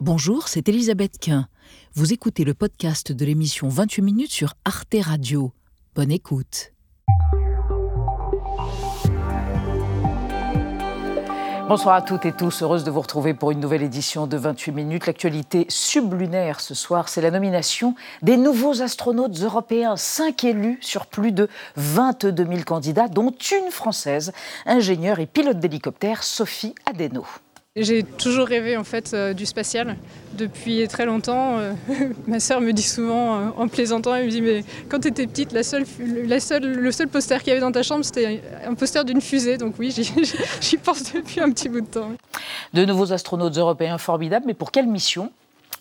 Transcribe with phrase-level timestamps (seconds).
[0.00, 1.48] Bonjour, c'est Elisabeth Quint.
[1.94, 5.52] Vous écoutez le podcast de l'émission 28 minutes sur Arte Radio.
[5.96, 6.72] Bonne écoute.
[11.68, 14.70] Bonsoir à toutes et tous, heureuse de vous retrouver pour une nouvelle édition de 28
[14.70, 15.06] minutes.
[15.08, 21.32] L'actualité sublunaire ce soir, c'est la nomination des nouveaux astronautes européens, cinq élus sur plus
[21.32, 24.32] de 22 000 candidats, dont une française,
[24.64, 27.24] ingénieure et pilote d'hélicoptère, Sophie Adeno.
[27.80, 29.96] J'ai toujours rêvé en fait euh, du spatial
[30.36, 31.58] depuis très longtemps.
[31.58, 31.72] Euh,
[32.26, 35.26] ma sœur me dit souvent euh, en plaisantant, elle me dit mais quand tu étais
[35.26, 39.04] petite, la seule, le seul poster qu'il y avait dans ta chambre c'était un poster
[39.04, 39.58] d'une fusée.
[39.58, 39.94] Donc oui,
[40.60, 42.10] j'y pense depuis un petit bout de temps.
[42.74, 45.30] De nouveaux astronautes européens formidables, mais pour quelle mission?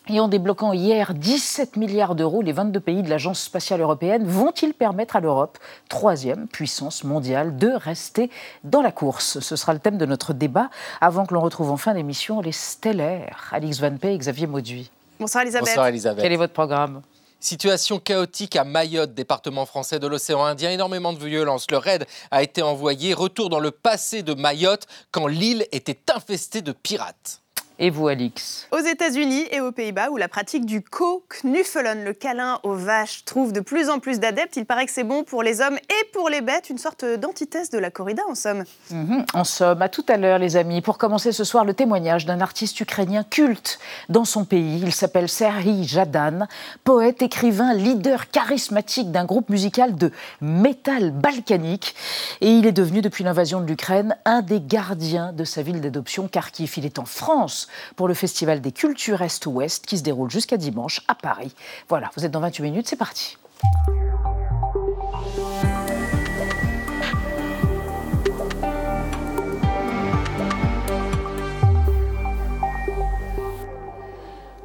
[0.10, 4.74] Et en débloquant hier 17 milliards d'euros, les 22 pays de l'Agence spatiale européenne vont-ils
[4.74, 5.58] permettre à l'Europe,
[5.90, 8.30] troisième puissance mondiale, de rester
[8.64, 9.40] dans la course?
[9.40, 10.70] Ce sera le thème de notre débat
[11.02, 13.50] avant que l'on retrouve en fin d'émission les stellaires.
[13.52, 14.92] Alix Van Pey et Xavier Mauduit.
[15.20, 15.68] Bonsoir Elisabeth.
[15.68, 16.24] Bonsoir Elisabeth.
[16.24, 17.02] Quel est votre programme?
[17.40, 20.72] Situation chaotique à Mayotte, département français de l'océan Indien.
[20.72, 21.70] Énormément de violence.
[21.70, 23.14] Le raid a été envoyé.
[23.14, 27.42] Retour dans le passé de Mayotte quand l'île était infestée de pirates.
[27.80, 32.60] Et vous, Alix Aux États-Unis et aux Pays-Bas, où la pratique du co-knuffelen, le câlin
[32.64, 35.62] aux vaches, trouve de plus en plus d'adeptes, il paraît que c'est bon pour les
[35.62, 38.64] hommes et pour les bêtes, une sorte d'antithèse de la corrida, en somme.
[38.90, 40.82] Mhm, en somme, à tout à l'heure, les amis.
[40.82, 43.78] Pour commencer ce soir, le témoignage d'un artiste ukrainien culte
[44.10, 44.82] dans son pays.
[44.82, 46.48] Il s'appelle Serhiy Jadan,
[46.84, 51.94] poète, écrivain, leader charismatique d'un groupe musical de métal balkanique.
[52.42, 56.28] Et il est devenu, depuis l'invasion de l'Ukraine, un des gardiens de sa ville d'adoption,
[56.28, 56.74] Kharkiv.
[56.78, 61.02] Il est en France pour le Festival des cultures Est-Ouest qui se déroule jusqu'à dimanche
[61.08, 61.54] à Paris.
[61.90, 63.38] Voilà, vous êtes dans 28 minutes, c'est parti.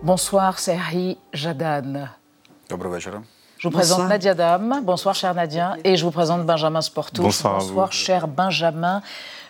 [0.03, 2.09] Bonsoir, Serhi Jadan.
[3.63, 4.81] Je vous présente Nadia Dam.
[4.83, 5.77] Bonsoir, cher Nadia.
[5.85, 7.23] Et je vous présente Benjamin Sportou.
[7.23, 9.03] Bonsoir, Bonsoir cher Benjamin.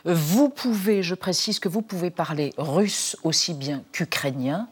[0.05, 4.69] Vous pouvez, je précise que vous pouvez parler russe aussi bien qu'ukrainien.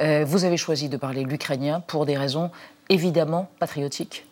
[0.00, 2.50] Euh, vous avez choisi de parler l'ukrainien pour des raisons
[2.88, 4.24] évidemment patriotiques.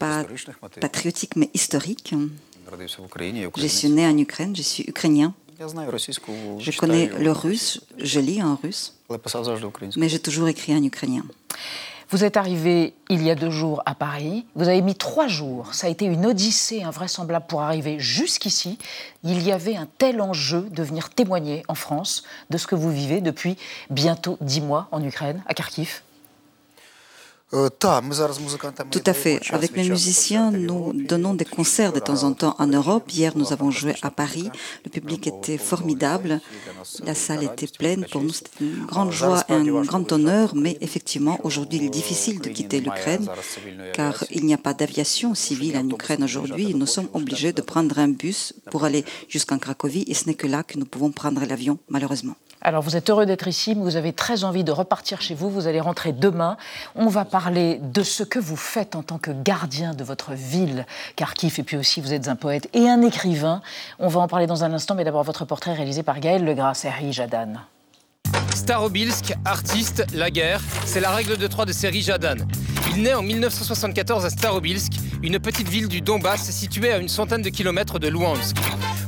[0.00, 0.24] Pas
[0.80, 2.14] patriotique, mais historique.
[3.56, 5.34] Je suis né en Ukraine, je suis ukrainien.
[5.58, 8.94] Je connais le russe, je lis en russe,
[9.96, 11.24] mais j'ai toujours écrit en ukrainien.
[12.08, 14.46] Vous êtes arrivé il y a deux jours à Paris.
[14.54, 15.74] Vous avez mis trois jours.
[15.74, 18.78] Ça a été une odyssée invraisemblable pour arriver jusqu'ici.
[19.24, 22.92] Il y avait un tel enjeu de venir témoigner en France de ce que vous
[22.92, 23.56] vivez depuis
[23.90, 26.02] bientôt dix mois en Ukraine, à Kharkiv.
[27.54, 27.68] Euh,
[28.90, 29.40] Tout à fait.
[29.50, 33.08] Avec mes musiciens, nous donnons des concerts de temps en temps en Europe.
[33.12, 34.50] Hier, nous avons joué à Paris.
[34.84, 36.40] Le public était formidable.
[37.04, 38.04] La salle était pleine.
[38.10, 40.56] Pour nous, c'était une grande joie et un grand honneur.
[40.56, 43.28] Mais effectivement, aujourd'hui, il est difficile de quitter l'Ukraine
[43.94, 46.74] car il n'y a pas d'aviation civile en Ukraine aujourd'hui.
[46.74, 50.48] Nous sommes obligés de prendre un bus pour aller jusqu'en Cracovie et ce n'est que
[50.48, 52.34] là que nous pouvons prendre l'avion, malheureusement.
[52.66, 55.48] Alors vous êtes heureux d'être ici, mais vous avez très envie de repartir chez vous.
[55.48, 56.56] Vous allez rentrer demain.
[56.96, 60.84] On va parler de ce que vous faites en tant que gardien de votre ville,
[61.14, 63.62] Kharkiv, et puis aussi vous êtes un poète et un écrivain.
[64.00, 66.74] On va en parler dans un instant, mais d'abord votre portrait réalisé par Gaël Legras,
[66.74, 67.52] Serhi Jadan.
[68.52, 72.34] Starobilsk, artiste, la guerre, c'est la règle de trois de Serhi Jadan.
[72.96, 74.92] Il naît en 1974 à Starobilsk,
[75.26, 78.54] une petite ville du Donbass située à une centaine de kilomètres de Luhansk.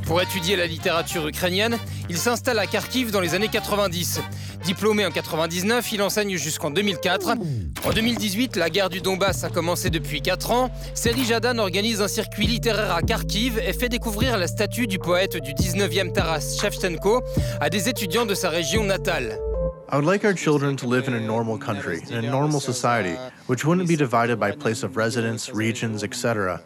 [0.04, 1.78] Pour étudier la littérature ukrainienne,
[2.10, 4.20] il s'installe à Kharkiv dans les années 90.
[4.64, 7.36] Diplômé en 99, il enseigne jusqu'en 2004.
[7.84, 10.70] En 2018, la guerre du Donbass a commencé depuis 4 ans.
[10.92, 15.36] Seri Jadan organise un circuit littéraire à Kharkiv et fait découvrir la statue du poète
[15.36, 17.22] du 19e Taras Shevchenko
[17.60, 19.38] à des étudiants de sa région natale.
[19.90, 23.16] I would like our children to live in a normal country, in a normal society,
[23.46, 26.60] which wouldn't be divided by place of residence, regions, etc.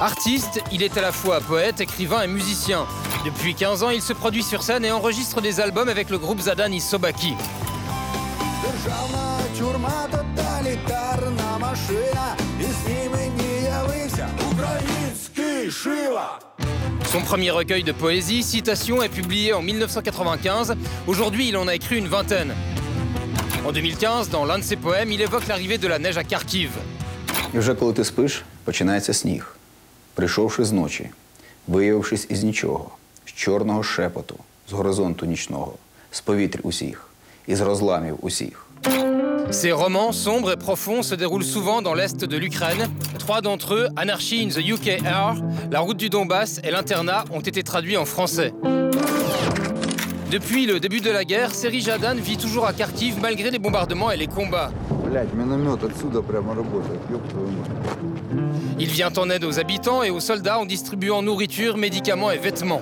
[0.00, 2.86] Artiste, il est à la fois poète, écrivain et musicien.
[3.26, 6.40] Depuis 15 ans, il se produit sur scène et enregistre des albums avec le groupe
[6.40, 7.34] Zadan Sobaki.
[17.12, 20.74] Son premier recueil de poésie, Citation, est publié en 1995.
[21.06, 22.54] Aujourd'hui, il en a écrit une vingtaine.
[23.66, 26.70] En 2015, dans l'un de ses poèmes, il évoque l'arrivée de la neige à Kharkiv.
[30.14, 30.72] прийшовши з
[31.68, 32.90] виявившись із нічого,
[33.26, 34.36] з чорного шепоту,
[34.68, 35.74] з горизонту нічного,
[36.10, 37.08] з повітря усіх,
[37.46, 38.61] із розламів усіх.
[39.50, 42.88] Ces romans sombres et profonds se déroulent souvent dans l'est de l'Ukraine.
[43.18, 47.62] Trois d'entre eux, Anarchy in the UKR, La route du Donbass et L'internat, ont été
[47.62, 48.54] traduits en français.
[50.30, 54.10] Depuis le début de la guerre, Seri Jadan vit toujours à Kharkiv malgré les bombardements
[54.10, 54.70] et les combats.
[58.78, 62.80] Il vient en aide aux habitants et aux soldats en distribuant nourriture, médicaments et vêtements.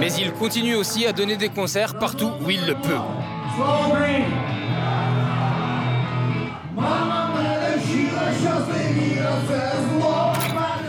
[0.00, 2.94] Mais il continue aussi à donner des concerts partout où il le peut.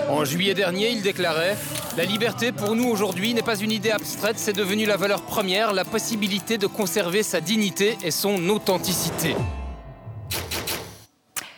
[0.09, 1.57] En juillet dernier, il déclarait
[1.97, 5.71] La liberté pour nous aujourd'hui n'est pas une idée abstraite, c'est devenu la valeur première,
[5.71, 9.33] la possibilité de conserver sa dignité et son authenticité.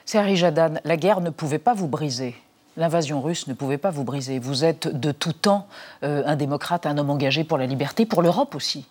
[0.06, 2.36] Serhi Jadan, la guerre ne pouvait pas vous briser.
[2.78, 4.38] L'invasion russe ne pouvait pas vous briser.
[4.38, 5.68] Vous êtes de tout temps
[6.04, 8.86] euh, un démocrate, un homme engagé pour la liberté, pour l'Europe aussi.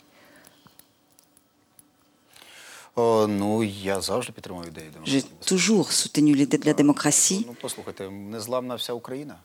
[5.04, 7.46] J'ai toujours soutenu l'idée de la démocratie.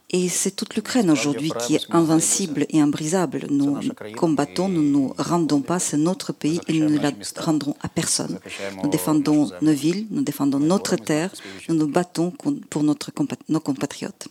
[0.10, 3.48] Et c'est toute l'Ukraine aujourd'hui qui est invincible et imbrisable.
[3.50, 3.80] Nous
[4.18, 7.90] combattons, nous ne nous rendons pas, c'est notre pays et nous ne la rendrons à
[7.90, 8.40] personne.
[8.84, 11.32] Nous défendons nos villes, nous défendons notre terre,
[11.70, 12.32] nous nous battons
[12.70, 13.12] pour notre,
[13.50, 14.28] nos compatriotes.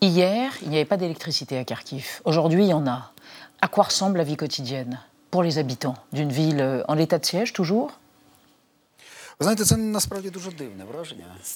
[0.00, 2.20] Hier, il n'y avait pas d'électricité à Kharkiv.
[2.24, 3.12] Aujourd'hui, il y en a.
[3.60, 5.00] À quoi ressemble la vie quotidienne
[5.30, 7.98] pour les habitants d'une ville en état de siège toujours?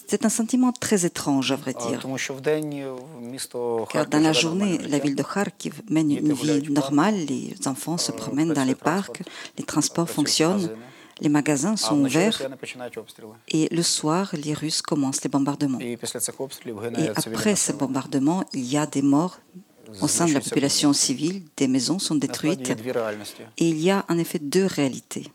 [0.06, 2.04] C'est un sentiment très étrange, à vrai dire.
[3.90, 7.14] Car dans la journée, la ville de Kharkiv mène une vie normale.
[7.14, 9.22] Les enfants se promènent dans les parcs,
[9.56, 10.70] les transports fonctionnent,
[11.20, 12.42] les magasins sont ouverts.
[13.48, 15.80] Et le soir, les Russes commencent les bombardements.
[15.80, 15.98] Et
[17.14, 19.38] après ces bombardements, il y a des morts
[20.02, 22.70] au sein de la population civile, des maisons sont détruites.
[23.56, 25.32] Et il y a en effet deux réalités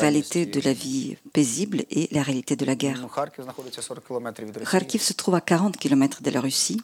[0.00, 3.06] réalité de la vie paisible et la réalité de la guerre.
[4.70, 6.80] Kharkiv se trouve à 40 km de la Russie.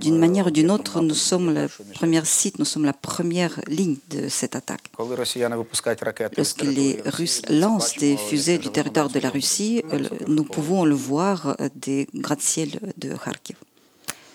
[0.00, 3.96] D'une manière ou d'une autre, nous sommes le premier site, nous sommes la première ligne
[4.10, 4.84] de cette attaque.
[6.36, 10.94] Lorsque les Russes lancent des fusées du territoire de la Russie, euh, nous pouvons le
[10.94, 13.56] voir euh, des gratte-ciels de Kharkiv.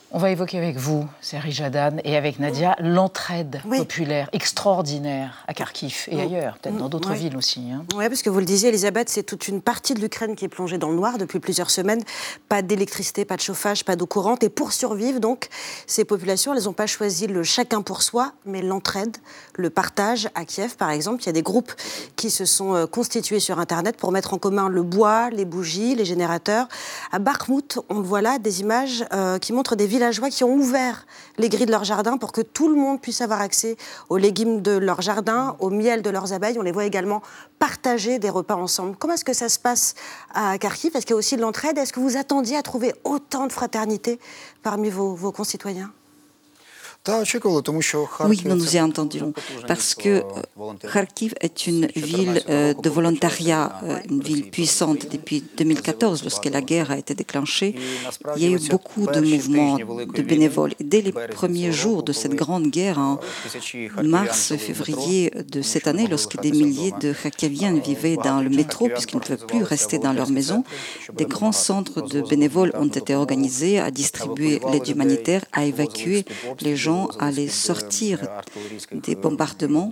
[0.10, 6.06] On va évoquer avec vous, Seri Jadan, et avec Nadia, l'entraide populaire extraordinaire à Kharkiv
[6.08, 6.20] et mm.
[6.20, 7.60] ailleurs, peut-être dans d'autres villes aussi.
[7.74, 7.84] Hein.
[7.94, 10.50] Oui, parce que vous le disiez, Elisabeth, c'est toute une partie de l'Ukraine qui est
[10.50, 12.02] plongée dans le noir depuis plusieurs semaines.
[12.48, 14.46] Pas d'électricité, pas de chauffage, pas d'eau courante.
[14.46, 15.50] Et pour survivre, donc,
[15.88, 19.18] ces populations, elles n'ont pas choisi le chacun pour soi, mais l'entraide,
[19.56, 20.30] le partage.
[20.36, 21.74] À Kiev, par exemple, il y a des groupes
[22.16, 25.96] qui se sont euh, constitués sur Internet pour mettre en commun le bois, les bougies,
[25.96, 26.70] les générateurs.
[27.12, 30.54] À Bakhmut, on voit là des images euh, qui montrent des villes villageois qui ont
[30.54, 31.08] ouvert
[31.38, 33.78] les grilles de leur jardin pour que tout le monde puisse avoir accès
[34.10, 36.58] aux légumes de leur jardin, au miel de leurs abeilles.
[36.60, 37.24] On les voit également
[37.58, 38.96] partager des repas ensemble.
[38.98, 39.96] Comment est-ce que ça se passe
[40.36, 40.96] à Kharkiv?
[40.96, 41.80] Est-ce qu'il y a aussi de l'entraide?
[41.80, 44.20] Est-ce que vous attendiez à trouver autant de fraternité
[44.62, 45.92] parmi vos concitoyens?
[48.26, 49.34] Oui, nous nous y entendions,
[49.68, 50.24] parce que
[50.92, 56.62] Kharkiv est une ville euh, de volontariat, euh, une ville puissante depuis 2014, lorsque la
[56.62, 57.76] guerre a été déclenchée.
[58.36, 60.74] Il y a eu beaucoup de mouvements de bénévoles.
[60.80, 63.20] dès les premiers jours de cette grande guerre, en
[64.04, 69.18] mars février de cette année, lorsque des milliers de Kharkiviens vivaient dans le métro, puisqu'ils
[69.18, 70.64] ne pouvaient plus rester dans leur maison,
[71.14, 76.26] des grands centres de bénévoles ont été organisés à distribuer l'aide humanitaire, à évacuer
[76.62, 78.16] les gens à les sortir
[79.06, 79.92] des bombardements.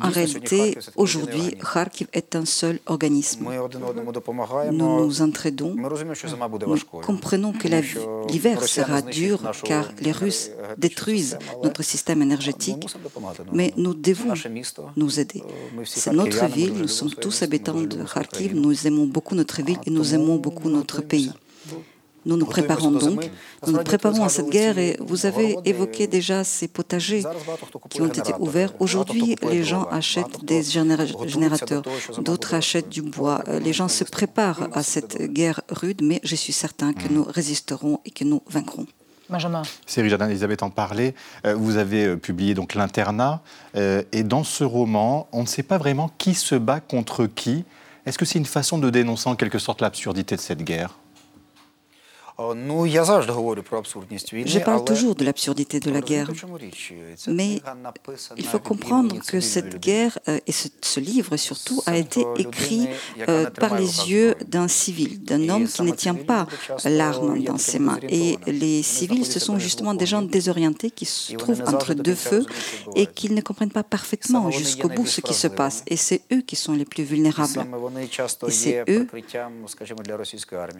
[0.00, 3.46] En réalité, aujourd'hui, Kharkiv est un seul organisme.
[4.72, 5.74] Nous nous entraidons.
[5.74, 7.68] Nous comprenons que
[8.30, 12.86] l'hiver sera dur car les Russes détruisent notre système énergétique,
[13.52, 14.32] mais nous devons
[14.96, 15.42] nous aider.
[15.84, 19.90] C'est notre ville, nous sommes tous habitants de Kharkiv, nous aimons beaucoup notre ville et
[19.90, 21.32] nous aimons beaucoup notre pays.
[22.26, 23.30] Nous nous préparons donc,
[23.66, 27.22] nous nous préparons à cette guerre et vous avez évoqué déjà ces potagers
[27.88, 28.72] qui ont été ouverts.
[28.78, 31.82] Aujourd'hui, les gens achètent des générateurs,
[32.18, 33.42] d'autres achètent du bois.
[33.48, 37.24] Euh, les gens se préparent à cette guerre rude, mais je suis certain que nous
[37.24, 38.86] résisterons et que nous vaincrons.
[39.30, 39.62] Benjamin.
[39.86, 41.14] Série Jardin, Elisabeth en parlait.
[41.46, 43.42] Euh, vous avez euh, publié donc l'internat.
[43.74, 47.64] et dans ce roman, on ne sait pas vraiment qui se bat contre qui.
[48.04, 50.98] Est-ce que c'est une façon de dénoncer en quelque sorte l'absurdité de cette guerre?
[54.46, 56.30] Je parle toujours de l'absurdité de la guerre,
[57.28, 57.60] mais
[58.38, 62.88] il faut comprendre que cette guerre euh, et ce, livre surtout a été écrit
[63.28, 66.46] euh, par les yeux d'un civil, d'un homme qui ne tient pas
[66.84, 67.98] l'arme dans ses mains.
[68.08, 72.46] Et les civils, ce sont justement des gens désorientés qui se trouvent entre deux feux
[72.96, 75.82] et qui ne comprennent pas parfaitement jusqu'au bout ce qui se passe.
[75.88, 77.66] Et c'est eux qui sont les plus vulnérables.
[78.46, 79.06] Et c'est eux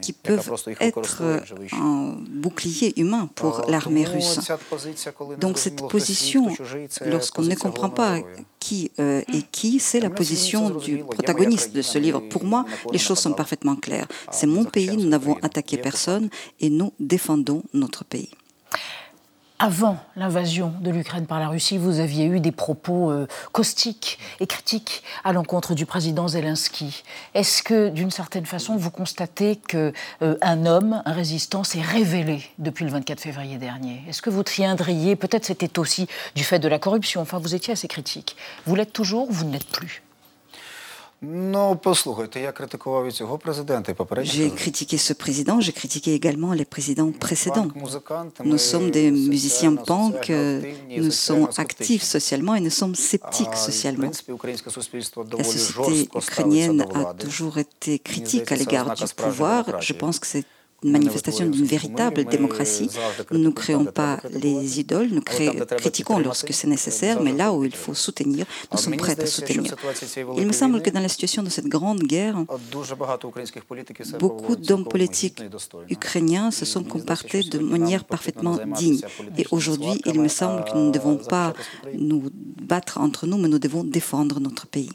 [0.01, 0.51] qui peuvent
[0.81, 4.41] être un bouclier humain pour l'armée russe.
[5.39, 6.49] Donc cette position,
[7.07, 8.19] lorsqu'on ne comprend pas
[8.59, 12.21] qui euh, est qui, c'est la position du protagoniste de ce livre.
[12.21, 14.07] Pour moi, les choses sont parfaitement claires.
[14.31, 16.29] C'est mon pays, nous n'avons attaqué personne
[16.61, 18.31] et nous défendons notre pays.
[19.63, 24.47] Avant l'invasion de l'Ukraine par la Russie, vous aviez eu des propos euh, caustiques et
[24.47, 27.05] critiques à l'encontre du président Zelensky.
[27.35, 32.87] Est-ce que, d'une certaine façon, vous constatez qu'un euh, homme, un résistant, s'est révélé depuis
[32.87, 34.03] le 24 février dernier?
[34.09, 37.75] Est-ce que vous tiendriez, peut-être c'était aussi du fait de la corruption, enfin vous étiez
[37.75, 38.37] assez critique.
[38.65, 40.03] Vous l'êtes toujours, vous ne l'êtes plus?
[44.23, 47.69] J'ai critiqué ce président, j'ai critiqué également les présidents précédents.
[48.43, 54.11] Nous sommes des musiciens punk, nous sommes actifs socialement et nous sommes sceptiques socialement.
[55.37, 59.83] La société ukrainienne a toujours été critique à l'égard du pouvoir.
[59.83, 60.47] Je pense que c'est
[60.83, 62.91] une manifestation d'une véritable démocratie.
[63.31, 67.75] Nous ne créons pas les idoles, nous critiquons lorsque c'est nécessaire, mais là où il
[67.75, 69.75] faut soutenir, nous sommes prêts à soutenir.
[70.37, 72.37] Il me semble que dans la situation de cette grande guerre,
[74.19, 75.43] beaucoup d'hommes politiques
[75.89, 79.01] ukrainiens se sont comportés de manière parfaitement digne.
[79.37, 81.53] Et aujourd'hui, il me semble que nous ne devons pas
[81.95, 82.31] nous
[82.63, 84.91] battre entre nous, mais nous devons défendre notre pays.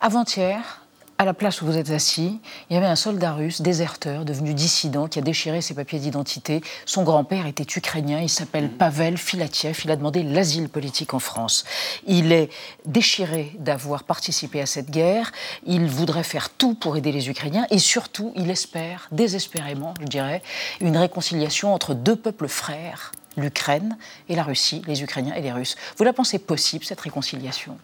[0.00, 0.86] Avant-hier,
[1.20, 4.54] à la place où vous êtes assis, il y avait un soldat russe, déserteur, devenu
[4.54, 6.62] dissident, qui a déchiré ses papiers d'identité.
[6.86, 8.78] Son grand-père était ukrainien, il s'appelle mhm.
[8.78, 11.66] Pavel Filatiev, il a demandé l'asile politique en France.
[12.06, 12.48] Il est
[12.86, 15.30] déchiré d'avoir participé à cette guerre,
[15.66, 20.42] il voudrait faire tout pour aider les Ukrainiens et surtout, il espère, désespérément, je dirais,
[20.80, 23.98] une réconciliation entre deux peuples frères, l'Ukraine
[24.30, 25.76] et la Russie, les Ukrainiens et les Russes.
[25.98, 27.76] Vous la pensez possible, cette réconciliation?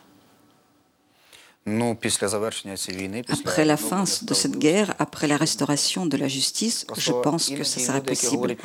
[3.28, 7.64] Après la fin de cette guerre, après la restauration de la justice, je pense que
[7.64, 8.56] ça serait possible.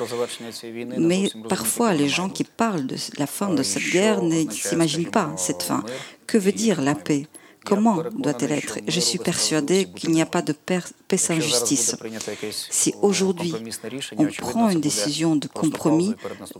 [0.99, 5.33] Mais parfois, les gens qui parlent de la fin de cette guerre ne s'imaginent pas
[5.35, 5.83] cette fin.
[6.27, 7.27] Que veut dire la paix?
[7.63, 8.79] Comment doit-elle être?
[8.87, 10.81] Je suis persuadé qu'il n'y a pas de paix
[11.17, 11.95] sans justice.
[12.51, 13.53] Si aujourd'hui
[14.17, 16.15] on prend une décision de compromis,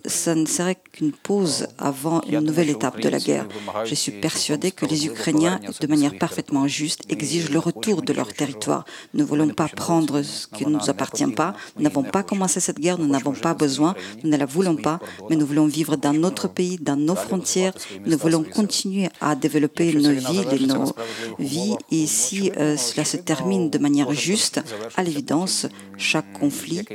[0.06, 3.48] ça ne serait qu'une pause avant une nouvelle étape de la guerre.
[3.86, 8.32] Je suis persuadé que les Ukrainiens, de manière parfaitement juste, exigent le retour de leur
[8.34, 8.86] territoire.
[9.14, 11.56] Nous ne voulons pas prendre ce qui ne nous appartient pas.
[11.78, 15.00] Nous n'avons pas commencé cette guerre, nous n'avons pas besoin, nous ne la voulons pas,
[15.30, 17.74] mais nous voulons vivre dans notre pays, dans nos frontières.
[18.06, 20.91] Nous voulons continuer à développer nos villes et nos
[21.40, 21.76] vie.
[21.92, 24.62] Et si cela se termine de manière juste,
[24.96, 25.68] à l'évidence,
[25.98, 26.86] chaque conflit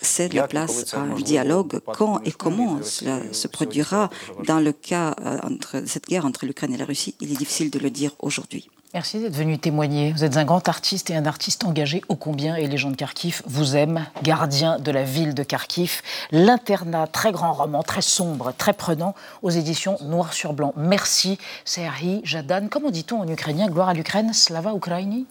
[0.00, 1.80] cède la place à un dialogue.
[1.94, 4.10] Quand et comment cela se produira
[4.46, 7.70] dans le cas euh, entre cette guerre entre l'Ukraine et la Russie, il est difficile
[7.70, 8.68] de le dire aujourd'hui.
[8.94, 10.12] Merci d'être venu témoigner.
[10.12, 12.96] Vous êtes un grand artiste et un artiste engagé ô combien et les gens de
[12.96, 16.00] Kharkiv vous aiment, gardien de la ville de Kharkiv.
[16.30, 20.72] L'internat, très grand roman, très sombre, très prenant, aux éditions Noir sur Blanc.
[20.76, 22.68] Merci, Serhi Jadan.
[22.70, 25.26] Comment dit-on en ukrainien Gloire à l'Ukraine, Slava Ukraini?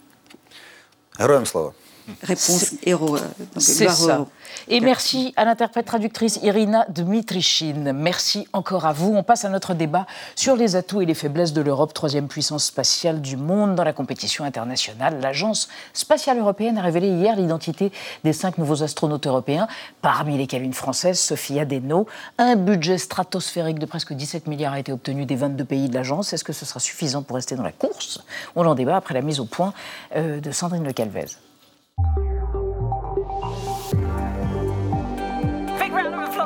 [2.22, 3.16] Réponse héros.
[3.56, 4.26] C'est ça.
[4.68, 7.92] Et merci à l'interprète traductrice Irina Dmitrichine.
[7.92, 9.14] Merci encore à vous.
[9.14, 10.06] On passe à notre débat
[10.36, 13.92] sur les atouts et les faiblesses de l'Europe, troisième puissance spatiale du monde dans la
[13.92, 15.18] compétition internationale.
[15.20, 17.90] L'Agence spatiale européenne a révélé hier l'identité
[18.22, 19.66] des cinq nouveaux astronautes européens,
[20.02, 22.06] parmi lesquels une française, Sophia Deno.
[22.38, 26.32] Un budget stratosphérique de presque 17 milliards a été obtenu des 22 pays de l'agence.
[26.32, 28.20] Est-ce que ce sera suffisant pour rester dans la course?
[28.56, 29.72] On en débat après la mise au point
[30.16, 31.26] euh, de Sandrine Le Calvez.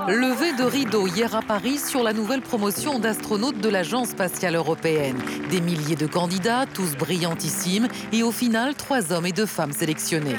[0.09, 5.19] Levé de rideau hier à Paris sur la nouvelle promotion d'astronautes de l'Agence spatiale européenne.
[5.51, 10.37] Des milliers de candidats, tous brillantissimes, et au final, trois hommes et deux femmes sélectionnés.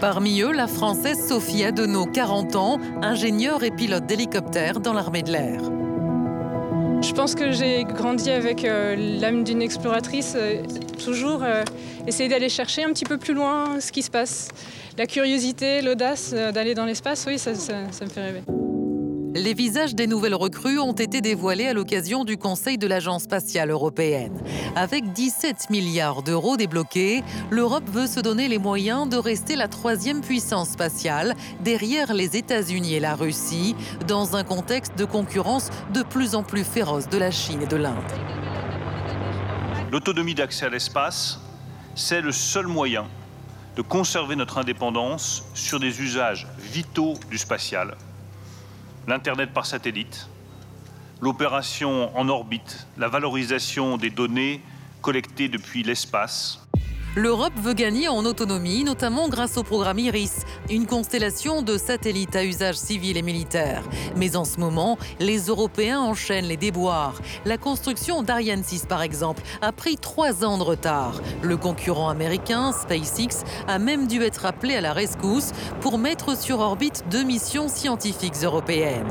[0.00, 5.32] Parmi eux, la Française Sophie Adenau, 40 ans, ingénieure et pilote d'hélicoptère dans l'armée de
[5.32, 5.60] l'air.
[7.00, 10.62] Je pense que j'ai grandi avec euh, l'âme d'une exploratrice, euh,
[11.02, 11.62] toujours euh,
[12.06, 14.48] essayer d'aller chercher un petit peu plus loin ce qui se passe.
[14.96, 18.42] La curiosité, l'audace d'aller dans l'espace, oui, ça, ça me fait rêver.
[19.34, 23.70] Les visages des nouvelles recrues ont été dévoilés à l'occasion du Conseil de l'Agence spatiale
[23.70, 24.42] européenne.
[24.74, 30.22] Avec 17 milliards d'euros débloqués, l'Europe veut se donner les moyens de rester la troisième
[30.22, 36.34] puissance spatiale derrière les États-Unis et la Russie, dans un contexte de concurrence de plus
[36.34, 37.96] en plus féroce de la Chine et de l'Inde.
[39.92, 41.38] L'autonomie d'accès à l'espace,
[41.94, 43.06] c'est le seul moyen
[43.76, 47.94] de conserver notre indépendance sur des usages vitaux du spatial
[49.08, 50.28] l'Internet par satellite,
[51.22, 54.60] l'opération en orbite, la valorisation des données
[55.00, 56.67] collectées depuis l'espace.
[57.18, 62.44] L'Europe veut gagner en autonomie, notamment grâce au programme IRIS, une constellation de satellites à
[62.44, 63.82] usage civil et militaire.
[64.14, 67.20] Mais en ce moment, les Européens enchaînent les déboires.
[67.44, 71.20] La construction d'Ariane 6, par exemple, a pris trois ans de retard.
[71.42, 76.60] Le concurrent américain, SpaceX, a même dû être appelé à la rescousse pour mettre sur
[76.60, 79.08] orbite deux missions scientifiques européennes.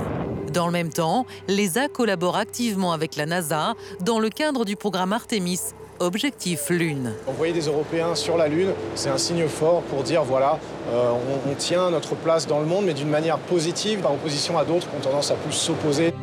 [0.53, 5.11] Dans le même temps, l'ESA collabore activement avec la NASA dans le cadre du programme
[5.11, 5.59] Artemis
[5.99, 7.13] Objectif Lune.
[7.27, 10.59] Envoyer des Européens sur la Lune, c'est un signe fort pour dire voilà,
[10.91, 14.57] euh, on, on, tient notre place dans le monde, mais d'une manière positive, par opposition
[14.57, 16.13] à d'autres qui ont tendance à plus s'opposer.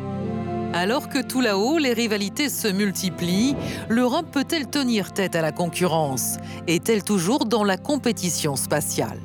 [0.73, 3.55] Alors que tout là-haut, les rivalités se multiplient,
[3.87, 6.37] l'Europe peut-elle tenir tête à la concurrence?
[6.67, 9.19] Est-elle toujours dans la compétition spatiale?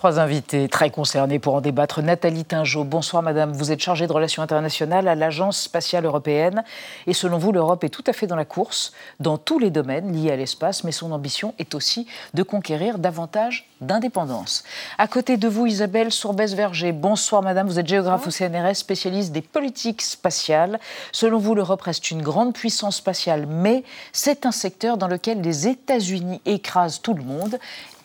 [0.00, 2.00] Trois invités très concernés pour en débattre.
[2.00, 3.52] Nathalie Tingeau, bonsoir madame.
[3.52, 6.64] Vous êtes chargée de relations internationales à l'Agence spatiale européenne.
[7.06, 10.10] Et selon vous, l'Europe est tout à fait dans la course, dans tous les domaines
[10.10, 14.64] liés à l'espace, mais son ambition est aussi de conquérir davantage d'indépendance.
[14.96, 17.66] À côté de vous, Isabelle Sourbès-Verger, bonsoir madame.
[17.66, 20.80] Vous êtes géographe au CNRS, spécialiste des politiques spatiales.
[21.12, 25.68] Selon vous, l'Europe reste une grande puissance spatiale, mais c'est un secteur dans lequel les
[25.68, 27.58] États-Unis écrasent tout le monde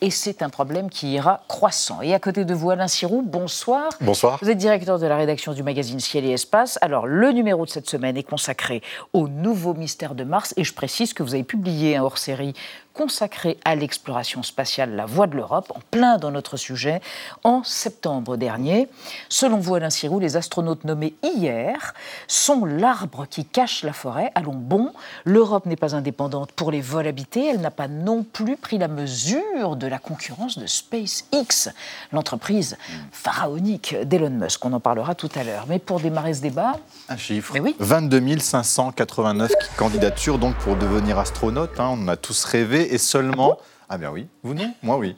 [0.06, 2.00] et c'est un problème qui ira croissant.
[2.04, 3.90] Et à côté de vous, Alain Sirou, bonsoir.
[4.02, 4.38] Bonsoir.
[4.40, 6.78] Vous êtes directeur de la rédaction du magazine Ciel et Espace.
[6.82, 8.84] Alors, le numéro de cette semaine est consacré
[9.14, 12.54] au nouveau mystère de Mars et je précise que vous avez publié un hors-série
[12.96, 17.02] consacré à l'exploration spatiale La Voie de l'Europe, en plein dans notre sujet,
[17.44, 18.88] en septembre dernier.
[19.30, 21.94] Selon vous, Alain Sirou, les astronautes nommés hier
[22.28, 24.32] sont l'arbre qui cache la forêt.
[24.34, 24.94] Allons bon,
[25.26, 28.88] l'Europe n'est pas indépendante pour les vols habités, elle n'a pas non plus pris la
[28.88, 31.70] mesure de la concurrence de SpaceX,
[32.14, 32.78] l'entreprise
[33.12, 34.64] pharaonique d'Elon Musk.
[34.66, 35.66] On en parlera tout à l'heure.
[35.68, 36.80] Mais pour démarrer ce débat...
[37.10, 37.60] Un chiffre.
[37.60, 37.76] Oui.
[37.80, 41.80] 22 589 candidatures donc pour devenir astronaute.
[41.80, 41.98] Hein.
[41.98, 43.58] on a tous rêvé et seulement.
[43.88, 45.16] Ah, bien oui, vous non Moi oui.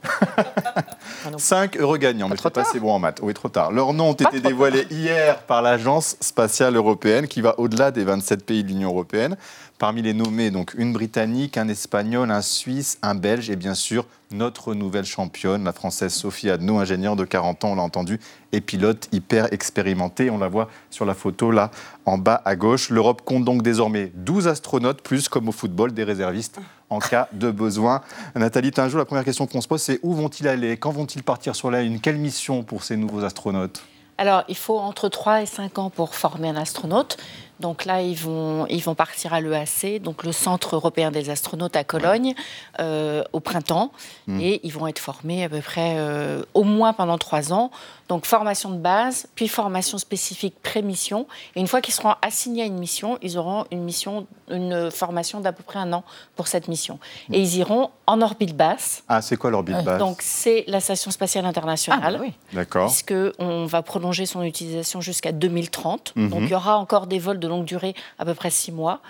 [1.38, 3.20] Cinq heureux gagnants, mais je pas c'est bon en maths.
[3.22, 3.72] Oui, trop tard.
[3.72, 8.46] Leurs noms ont été dévoilés hier par l'Agence spatiale européenne qui va au-delà des 27
[8.46, 9.38] pays de l'Union européenne.
[9.80, 14.06] Parmi les nommés, donc une Britannique, un Espagnol, un Suisse, un Belge et bien sûr
[14.32, 18.20] notre nouvelle championne, la Française Sophie Adno, ingénieure de 40 ans, on l'a entendu,
[18.52, 20.30] et pilote hyper expérimentée.
[20.30, 21.72] On la voit sur la photo là
[22.06, 22.90] en bas à gauche.
[22.90, 27.52] L'Europe compte donc désormais 12 astronautes, plus comme au football, des réservistes en cas de
[27.52, 28.02] besoin.
[28.36, 30.78] Nathalie Tingeau, la première question qu'on se pose, c'est où vont-ils aller?
[30.78, 32.00] Quand vont-ils partir sur la Lune?
[32.00, 33.84] Quelle mission pour ces nouveaux astronautes?
[34.18, 37.18] Alors, il faut entre 3 et 5 ans pour former un astronaute.
[37.60, 41.76] Donc là, ils vont, ils vont partir à l'EAC, donc le Centre européen des astronautes
[41.76, 42.34] à Cologne,
[42.80, 43.92] euh, au printemps.
[44.28, 44.42] Mmh.
[44.42, 47.72] Et ils vont être formés à peu près euh, au moins pendant trois ans.
[48.08, 51.28] Donc formation de base, puis formation spécifique pré-mission.
[51.56, 55.42] Et une fois qu'ils seront assignés à une mission, ils auront une mission, une formation
[55.42, 56.04] d'à peu près un an
[56.36, 57.00] pour cette mission.
[57.30, 57.34] Mmh.
[57.34, 59.04] Et ils iront en orbite basse.
[59.10, 62.16] Ah, c'est quoi l'orbite basse Donc c'est la Station spatiale internationale.
[62.18, 62.34] Ah, oui.
[62.54, 62.88] D'accord.
[62.88, 66.14] Puisqu'on va prolonger son utilisation jusqu'à 2030.
[66.16, 66.30] Mmh.
[66.30, 69.02] Donc il y aura encore des vols de longue durée, à peu près six mois.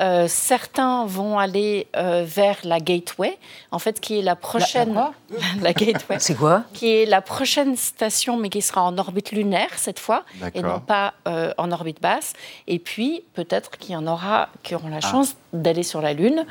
[0.00, 3.38] Euh, certains vont aller euh, vers la Gateway,
[3.70, 4.94] en fait, qui est la prochaine.
[4.94, 5.12] La,
[5.62, 6.16] la Gateway.
[6.18, 10.24] C'est quoi Qui est la prochaine station, mais qui sera en orbite lunaire cette fois,
[10.54, 12.32] et non pas euh, en orbite basse.
[12.66, 15.10] Et puis, peut-être qu'il y en aura qui auront la ah.
[15.10, 16.44] chance d'aller sur la Lune,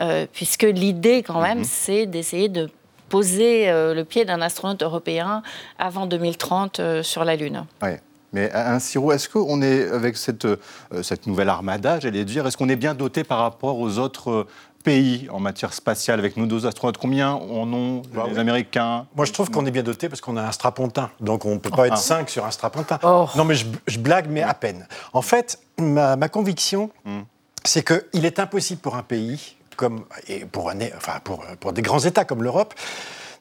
[0.00, 1.84] euh, puisque l'idée, quand même, mm -hmm.
[1.86, 2.70] c'est d'essayer de
[3.08, 3.66] poser
[3.98, 5.42] le pied d'un astronaute européen
[5.78, 7.66] avant 2030 sur la Lune.
[7.82, 8.00] Ouais.
[8.32, 10.56] Mais un sirop, est-ce qu'on est, avec cette, euh,
[11.02, 14.48] cette nouvelle armada, j'allais dire, est-ce qu'on est bien doté par rapport aux autres euh,
[14.84, 16.98] pays en matière spatiale avec nos deux astronautes?
[16.98, 18.38] Combien en ont bah, les oui.
[18.38, 19.06] Américains?
[19.16, 21.10] Moi, je trouve qu'on est bien doté parce qu'on a un strapontin.
[21.20, 23.00] Donc, on ne peut pas être cinq sur un strapontin.
[23.02, 23.26] Oh.
[23.34, 24.86] Non, mais je, je, blague, mais à peine.
[25.12, 27.20] En fait, ma, ma conviction, mm.
[27.64, 31.82] c'est qu'il est impossible pour un pays, comme, et pour, un, enfin, pour, pour des
[31.82, 32.74] grands États comme l'Europe,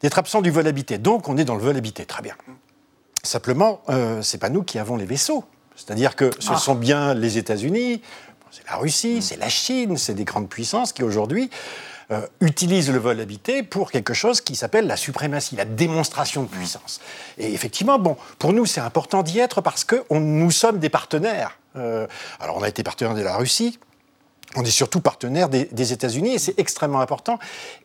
[0.02, 0.98] d'être absent du vol habité.
[0.98, 2.06] Donc, on est dans le vol habité.
[2.06, 2.34] Très bien.
[3.24, 5.44] Simplement, euh, ce n'est pas nous qui avons les vaisseaux.
[5.76, 6.58] C'est-à-dire que ce ah.
[6.58, 8.02] sont bien les États-Unis,
[8.52, 9.22] c'est la Russie, mmh.
[9.22, 11.50] c'est la Chine, c'est des grandes puissances qui aujourd'hui
[12.12, 16.48] euh, utilisent le vol habité pour quelque chose qui s'appelle la suprématie, la démonstration de
[16.48, 17.02] puissance.
[17.38, 21.60] Et effectivement, bon, pour nous, c'est important d'y être parce que nous sommes des partenaires.
[21.76, 22.08] Euh,
[22.40, 23.78] alors, on a été partenaire de la Russie,
[24.56, 27.38] on est surtout partenaire des, des États-Unis et c'est extrêmement important.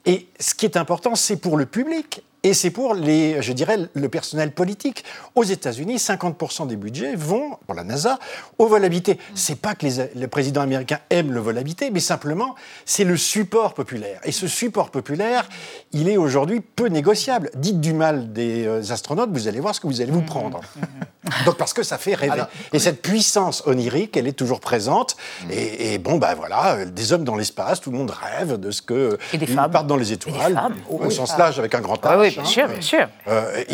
[0.07, 3.79] Et ce qui est important, c'est pour le public et c'est pour les, je dirais,
[3.95, 5.03] le personnel politique.
[5.35, 8.19] Aux États-Unis, 50% des budgets vont, pour la NASA,
[8.59, 9.19] au vol habité.
[9.35, 12.55] C'est pas que les, le président américain aime le vol habité, mais simplement,
[12.85, 14.21] c'est le support populaire.
[14.25, 15.49] Et ce support populaire,
[15.93, 17.51] il est aujourd'hui peu négociable.
[17.55, 20.61] Dites du mal des euh, astronautes, vous allez voir ce que vous allez vous prendre.
[21.47, 22.43] Donc parce que ça fait rêver.
[22.75, 25.17] et cette puissance onirique, elle est toujours présente.
[25.51, 28.83] Et, bon, ben voilà, euh, des hommes dans l'espace, tout le monde rêve de ce
[28.83, 29.71] que et des femmes.
[29.71, 32.01] partent dans les étoiles, au, sens large avec un grand H.
[32.05, 33.09] Ah oui, bien sûr, bien sûr.
[33.29, 33.65] Euh,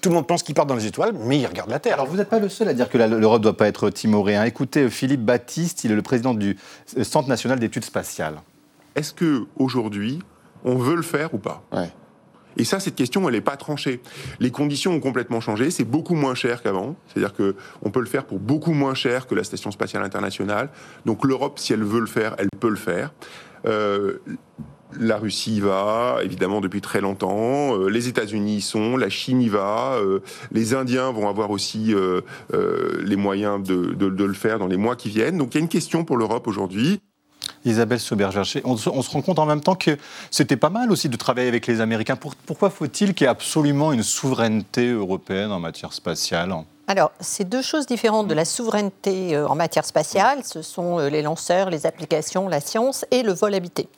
[0.00, 1.94] tout le monde pense qu'ils partent dans les étoiles, mais ils regardent la Terre.
[1.94, 4.36] Alors vous n'êtes pas le seul à dire que l'Europe ne doit pas être timorée.
[4.36, 4.44] Hein.
[4.44, 6.56] Écoutez, Philippe Baptiste, il est le président du
[7.02, 8.40] Centre national d'études spatiales.
[8.96, 10.20] Est-ce que aujourd'hui,
[10.64, 11.62] on veut le faire ou pas?
[12.56, 14.00] Et ça, cette question, elle n'est pas tranchée.
[14.40, 15.70] Les conditions ont complètement changé.
[15.70, 16.96] C'est beaucoup moins cher qu'avant.
[17.06, 20.68] C'est-à-dire que on peut le faire pour beaucoup moins cher que la Station spatiale internationale.
[21.06, 23.12] Donc l'Europe, si elle veut le faire, elle peut le faire.
[23.66, 24.18] Euh,
[24.98, 27.76] la Russie y va, évidemment, depuis très longtemps.
[27.76, 29.94] Euh, les États-Unis y sont, la Chine y va.
[29.94, 30.20] Euh,
[30.52, 32.22] les Indiens vont avoir aussi euh,
[33.02, 35.38] les moyens de, le faire dans les mois qui viennent.
[35.38, 37.00] Donc il y a une question pour l'Europe aujourd'hui.
[37.64, 39.96] Isabelle Sauberger, on, on, se rend compte en même temps que
[40.30, 42.16] c'était pas mal aussi de travailler avec les Américains.
[42.46, 46.54] pourquoi faut-il qu'il y ait absolument une souveraineté européenne en matière spatiale?
[46.90, 50.40] Alors, c'est deux choses différentes de la souveraineté euh, en matière spatiale.
[50.42, 53.88] Ce sont euh, les lanceurs, les applications, la science et le vol habité.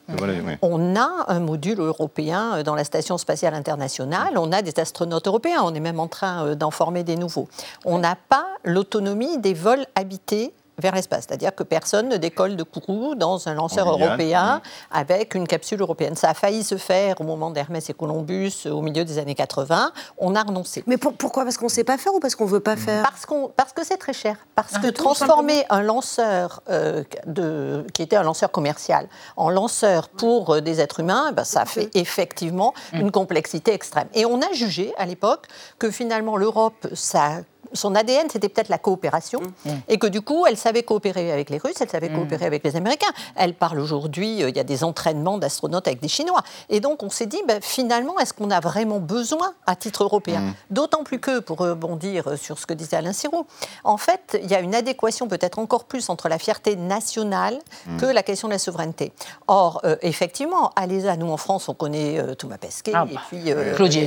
[0.60, 4.34] On a un module européen euh, dans la Station spatiale internationale.
[4.36, 5.62] On a des astronautes européens.
[5.64, 7.48] On est même en train d'en former des nouveaux.
[7.86, 11.26] On n'a pas l'autonomie des vols habités vers l'espace.
[11.28, 16.16] C'est-à-dire que personne ne décolle de Kourou dans un lanceur européen avec une capsule européenne.
[16.16, 19.92] Ça a failli se faire au moment d'Hermès et Columbus au milieu des années 80.
[20.18, 20.82] On a renoncé.
[20.86, 21.44] Mais pourquoi?
[21.44, 23.02] Parce qu'on ne sait pas faire ou parce qu'on ne veut pas faire?
[23.02, 24.36] Parce, qu'on, parce que c'est très cher.
[24.54, 30.08] Parce ah, que transformer un lanceur euh, de, qui était un lanceur commercial en lanceur
[30.08, 33.00] pour euh, des êtres humains, ben, ça fait effectivement mm.
[33.00, 34.08] une complexité extrême.
[34.14, 35.46] Et on a jugé à l'époque
[35.78, 37.38] que finalement l'Europe, ça
[37.74, 39.70] son ADN, c'était peut-être la coopération, mmh.
[39.88, 42.16] et que du coup, elle savait coopérer avec les Russes, elle savait mmh.
[42.16, 43.12] coopérer avec les Américains.
[43.36, 46.42] Elle parle aujourd'hui, euh, il y a des entraînements d'astronautes avec des Chinois.
[46.68, 50.40] Et donc, on s'est dit, ben, finalement, est-ce qu'on a vraiment besoin à titre européen
[50.40, 50.54] mmh.
[50.70, 53.46] D'autant plus que, pour rebondir sur ce que disait Alain Sirou,
[53.84, 57.58] en fait, il y a une adéquation peut-être encore plus entre la fierté nationale
[57.98, 59.12] que la question de la souveraineté.
[59.48, 63.14] Or, euh, effectivement, allez à nous en France, on connaît euh, Thomas Pesquet, ah, et
[63.14, 64.00] bah, puis Claudie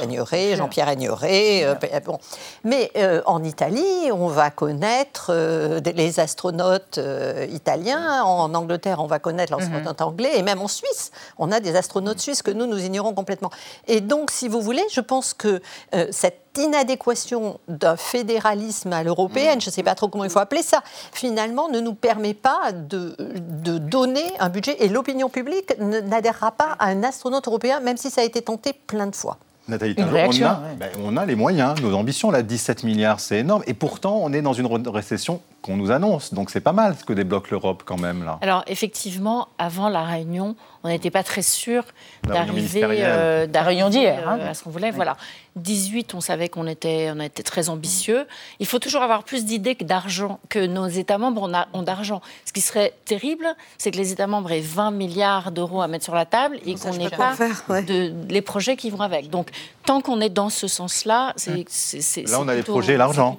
[0.00, 1.76] Agnoret, Jean-Pierre Agnoret.
[2.04, 2.18] bon.
[2.64, 8.22] Mais euh, en Italie, on va connaître euh, les astronautes euh, italiens.
[8.22, 10.06] En Angleterre, on va connaître l'astronaute mhm.
[10.06, 10.32] anglais.
[10.34, 13.50] Et même en Suisse, on a des astronautes suisses que nous, nous ignorons complètement.
[13.86, 15.60] Et donc, si vous voulez, je pense que
[16.10, 19.60] cette inadéquation d'un fédéralisme à l'européenne, mhm.
[19.60, 22.72] je ne sais pas trop comment il faut appeler ça, finalement ne nous permet pas
[22.72, 27.96] de, de donner un budget et l'opinion publique n'adhérera pas à un astronaute européen, même
[27.96, 29.38] si ça a été tenté plein de fois.
[29.68, 33.62] Nathalie on, a, ben, on a les moyens, nos ambitions, là, 17 milliards, c'est énorme.
[33.66, 36.34] Et pourtant, on est dans une récession qu'on nous annonce.
[36.34, 38.38] Donc c'est pas mal ce que débloque l'Europe quand même là.
[38.42, 41.84] Alors effectivement, avant la réunion, on n'était pas très sûr
[42.24, 44.38] d'arriver euh, réunion d'hier hein.
[44.40, 44.90] à ce qu'on voulait.
[44.90, 45.16] Voilà.
[45.56, 48.26] 18, on savait qu'on était, on était très ambitieux.
[48.58, 52.22] Il faut toujours avoir plus d'idées que d'argent, que nos États membres ont d'argent.
[52.46, 53.46] Ce qui serait terrible,
[53.76, 56.74] c'est que les États membres aient 20 milliards d'euros à mettre sur la table et
[56.74, 57.36] qu'on n'ait pas,
[57.82, 59.28] de, les projets qui vont avec.
[59.28, 59.50] Donc
[59.84, 61.52] tant qu'on est dans ce sens-là, c'est
[62.26, 63.38] là on a les projets et l'argent.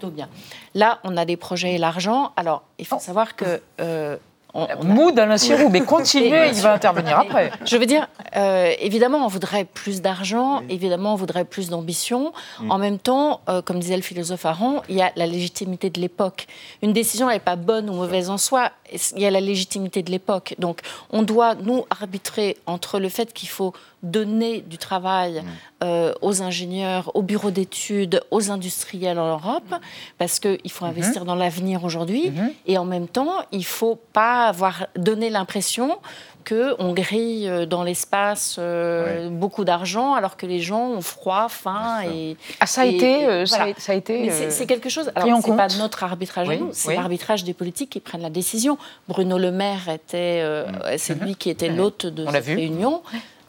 [0.75, 2.12] Là, on a des projets et l'argent.
[2.35, 4.17] Alors, il faut savoir que euh,
[4.53, 7.51] on, Mood Alain Sirou, mais continuez, il va intervenir après.
[7.65, 12.33] Je veux dire, euh, évidemment, on voudrait plus d'argent, évidemment, on voudrait plus d'ambition.
[12.59, 12.71] Mm.
[12.71, 15.99] En même temps, euh, comme disait le philosophe Aron, il y a la légitimité de
[15.99, 16.45] l'époque.
[16.83, 18.71] Une décision n'est pas bonne ou mauvaise en soi,
[19.15, 20.55] il y a la légitimité de l'époque.
[20.59, 23.73] Donc, on doit, nous, arbitrer entre le fait qu'il faut
[24.03, 25.45] donner du travail mm.
[25.83, 29.73] euh, aux ingénieurs, aux bureaux d'études, aux industriels en Europe,
[30.17, 30.89] parce qu'il faut mm-hmm.
[30.89, 32.51] investir dans l'avenir aujourd'hui, mm-hmm.
[32.67, 35.97] et en même temps, il ne faut pas avoir donné l'impression
[36.45, 42.01] qu'on grille euh, dans l'espace euh, beaucoup d'argent alors que les gens ont froid, faim
[42.03, 45.09] et ah, ça, a été, ça, a, été c'est quelque chose.
[45.15, 48.77] Alors c'est pas notre arbitrage c'est l'arbitrage des politiques qui prennent la décision.
[49.07, 50.97] Bruno Le Maire était mm.
[50.97, 51.23] c'est mm-hmm.
[51.23, 53.01] lui qui était l'hôte de cette réunion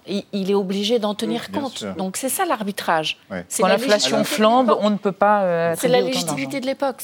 [0.07, 1.85] il est obligé d'en tenir compte.
[1.97, 3.19] Donc c'est ça l'arbitrage.
[3.29, 5.43] Quand l'inflation flambe, on ne peut pas.
[5.43, 7.03] Euh, c'est la légitimité de l'époque.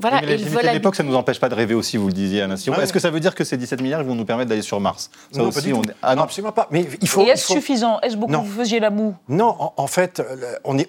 [0.00, 2.12] Voilà, la légitimité de l'époque, ça ne nous empêche pas de rêver aussi, vous le
[2.12, 2.54] disiez, Anna.
[2.54, 5.10] Est-ce que ça veut dire que ces 17 milliards vont nous permettre d'aller sur Mars?
[5.32, 5.82] Ça aussi, on...
[6.02, 6.22] ah, non.
[6.22, 6.68] absolument pas.
[6.70, 7.22] Mais il faut.
[7.22, 8.00] Et est-ce suffisant?
[8.00, 9.14] Est-ce beaucoup vous faisiez la moue?
[9.28, 10.22] Non, en, fait,
[10.64, 10.88] on est,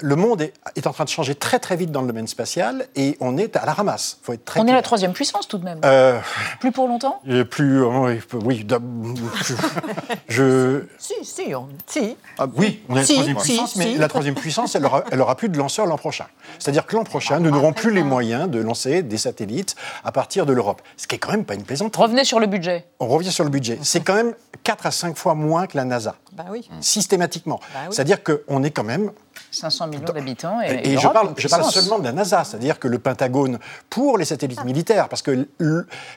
[0.00, 2.86] le monde est, est, en train de changer très très vite dans le domaine spatial
[2.96, 4.18] et on est à la ramasse.
[4.22, 5.80] Faut être très on est la troisième puissance tout de même.
[5.84, 6.18] Euh,
[6.60, 7.20] plus pour longtemps?
[7.50, 8.66] Plus, oui, oui
[10.28, 10.82] je.
[11.00, 11.66] Si, si, on...
[11.86, 12.14] si.
[12.36, 15.34] Ah, oui, on est la troisième puissance, mais la troisième puissance, elle aura, elle aura
[15.34, 16.26] plus de lanceurs l'an prochain.
[16.58, 20.44] C'est-à-dire que l'an prochain, nous n'aurons plus les moyens de lancer des satellites à partir
[20.44, 20.82] de l'Europe.
[20.98, 22.02] Ce qui est quand même pas une plaisanterie.
[22.02, 22.86] Revenez sur le budget.
[23.00, 23.78] On revient sur le budget.
[23.82, 26.16] C'est quand même 4 à 5 fois moins que la NASA.
[26.32, 26.68] Bah oui.
[26.82, 27.60] Systématiquement.
[27.72, 29.10] Bah C'est-à-dire qu'on est quand même
[29.50, 30.60] 500 millions d'habitants.
[30.60, 33.58] Et, je, parle, je, parle, seulement de la NASA, c'est-à-dire que le Pentagone,
[33.88, 35.48] pour les satellites militaires, parce que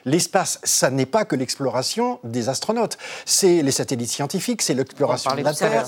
[0.04, 5.42] l'espace, ça n'est pas que l'exploration des astronautes, c'est les satellites scientifiques, c'est l'exploration de
[5.42, 5.84] la Terre,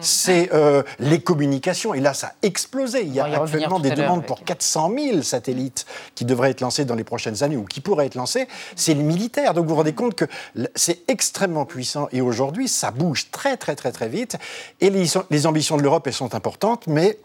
[0.00, 1.92] c'est euh, les communications.
[1.94, 3.02] Et là, ça a explosé.
[3.02, 6.94] Il y a actuellement des demandes pour 400 000 satellites qui devraient être lancés dans
[6.94, 8.48] les prochaines années ou qui pourraient être lancés.
[8.76, 9.54] C'est le militaire.
[9.54, 10.24] Donc vous vous rendez compte que
[10.74, 12.08] c'est extrêmement puissant.
[12.12, 14.36] Et aujourd'hui, ça bouge très, très, très, très vite.
[14.80, 17.18] Et les, les ambitions de l'Europe, elles sont importantes mais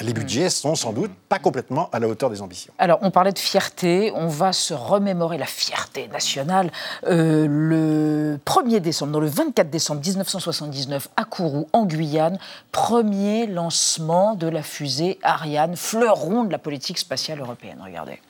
[0.00, 2.72] les budgets sont sans doute pas complètement à la hauteur des ambitions.
[2.78, 6.70] Alors, on parlait de fierté, on va se remémorer la fierté nationale.
[7.06, 12.38] Euh, le 1er décembre, non, le 24 décembre 1979, à Kourou, en Guyane,
[12.72, 17.80] premier lancement de la fusée Ariane, fleuron de la politique spatiale européenne.
[17.84, 18.20] Regardez.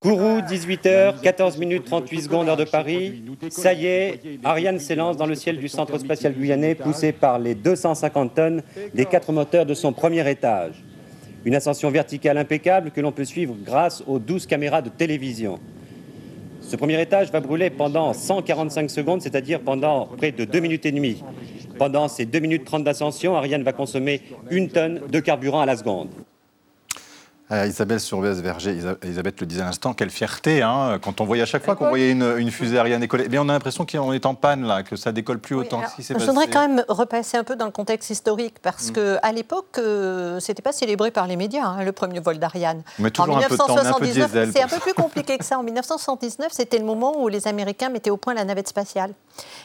[0.00, 3.20] Kourou, 18h, 14 minutes 38 secondes, heure de Paris.
[3.50, 7.56] Ça y est, Ariane s'élance dans le ciel du centre spatial guyanais, poussé par les
[7.56, 8.62] 250 tonnes
[8.94, 10.84] des quatre moteurs de son premier étage.
[11.44, 15.58] Une ascension verticale impeccable que l'on peut suivre grâce aux 12 caméras de télévision.
[16.60, 20.92] Ce premier étage va brûler pendant 145 secondes, c'est-à-dire pendant près de 2 minutes et
[20.92, 21.24] demie.
[21.76, 25.76] Pendant ces 2 minutes 30 d'ascension, Ariane va consommer une tonne de carburant à la
[25.76, 26.10] seconde.
[27.50, 31.42] Euh, Isabelle Survez Verger, Elisabeth le disait à l'instant, quelle fierté hein, quand on voyait
[31.42, 33.24] à chaque fois qu'on voyait une, fusée Ariane décoller.
[33.26, 35.80] Eh bien, on a l'impression qu'on est en panne là, que ça décolle plus autant.
[35.98, 38.92] je voudrais quand même repasser un peu dans le contexte historique parce mm.
[38.92, 42.82] que à l'époque, euh, c'était pas célébré par les médias hein, le premier vol d'Ariane.
[42.98, 45.58] En 1979, c'est un peu plus compliqué que ça.
[45.58, 49.12] En 1979, c'était le moment où les Américains mettaient au point la navette spatiale.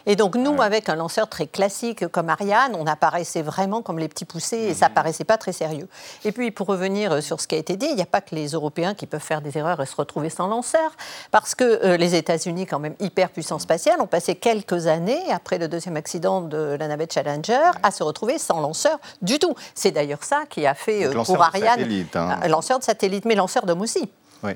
[0.06, 4.08] Et donc nous, avec un lanceur très classique comme Ariane, on apparaissait vraiment comme les
[4.08, 4.94] petits poussés et ça mm.
[4.94, 5.88] paraissait pas très sérieux.
[6.26, 8.50] Et puis pour revenir sur ce qui a été il n'y a pas que les
[8.50, 10.92] Européens qui peuvent faire des erreurs et se retrouver sans lanceur,
[11.32, 15.58] parce que euh, les États-Unis, quand même hyper puissance spatiale, ont passé quelques années après
[15.58, 19.56] le deuxième accident de la navette Challenger à se retrouver sans lanceur du tout.
[19.76, 22.39] C'est d'ailleurs ça qui a fait euh, pour Ariane hein.
[22.48, 24.10] lanceur de satellite, mais lanceur d'homme aussi.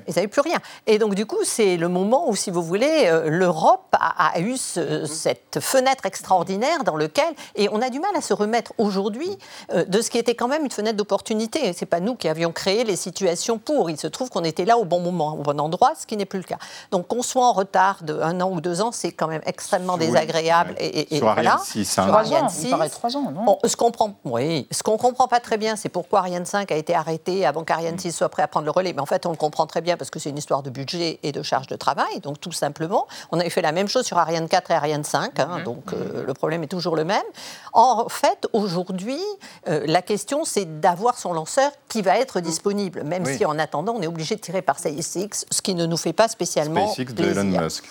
[0.06, 0.58] Ils n'avaient plus rien.
[0.86, 4.56] Et donc, du coup, c'est le moment où, si vous voulez, euh, l'Europe a, eu
[4.56, 7.32] cette fenêtre extraordinaire dans lequel.
[7.56, 9.38] Et on a du mal à se remettre aujourd'hui
[9.72, 11.72] euh, de ce qui était quand même une fenêtre d'opportunité.
[11.72, 13.90] Ce n'est pas nous qui avions créé les situations pour.
[13.90, 16.26] Il se trouve qu'on était là au bon moment, au bon endroit, ce qui n'est
[16.26, 16.58] plus le cas.
[16.90, 19.96] Donc, qu'on soit en retard de un an ou deux ans, c'est quand même extrêmement
[19.96, 20.74] désagréable.
[20.78, 21.60] Et, et, voilà.
[21.64, 22.06] 6, hein.
[22.62, 23.58] Il paraît trois ans, non?
[23.64, 26.76] Ce qu'on comprend, oui, ce qu'on comprend pas très bien, c'est pourquoi Ariane 5 a
[26.76, 28.92] été arrêté avant qu'Ariane 6 soit prêt à prendre le relais.
[28.92, 31.18] Mais en fait, on le comprend très bien parce que c'est une histoire de budget
[31.22, 32.20] et de charge de travail.
[32.22, 35.38] Donc tout simplement, on avait fait la même chose sur Ariane 4 et Ariane 5.
[35.38, 35.64] Hein, mhm.
[35.64, 37.22] donc euh, le problème est toujours le même.
[37.72, 39.20] En fait, aujourd'hui,
[39.68, 43.94] euh, la question c'est d'avoir son lanceur qui va être disponible, même si en attendant,
[43.96, 47.14] on est obligé de tirer par SpaceX, ce qui ne nous fait pas spécialement SpaceX
[47.14, 47.84] de Elon Musk.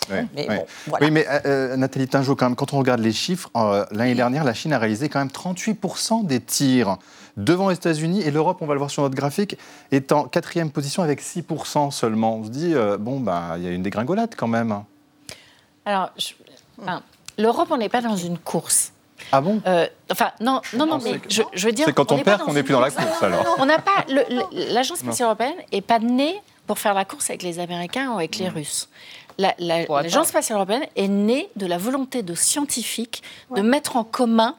[1.02, 3.50] Oui, mais euh, Nathalie Tingeau, quand, même, quand on regarde les chiffres,
[3.91, 6.97] l'année dernière, la Chine a réalisé quand même 38% des tirs
[7.38, 9.58] devant les États-Unis et l'Europe, on va le voir sur notre graphique,
[9.91, 12.38] est en quatrième position avec 6% seulement.
[12.38, 14.84] On se dit, euh, bon, bah, il y a une dégringolade quand même.
[15.86, 16.10] Alors,
[17.38, 18.91] l'Europe, on n'est pas dans une course.
[19.32, 19.62] Ah bon?
[19.65, 21.86] Euh, Enfin, non, non, non, mais je, veux dire.
[21.86, 23.58] C'est quand on, perd qu'on n'est plus dans la course, alors.
[23.60, 24.06] On n'a pas.
[24.52, 28.38] L'Agence spatiale européenne n'est pas née pour faire la course avec les Américains ou avec
[28.38, 28.89] les Russes.
[29.38, 33.21] L'Agence spatiale européenne est née de la volonté de scientifiques
[33.56, 34.56] de mettre en commun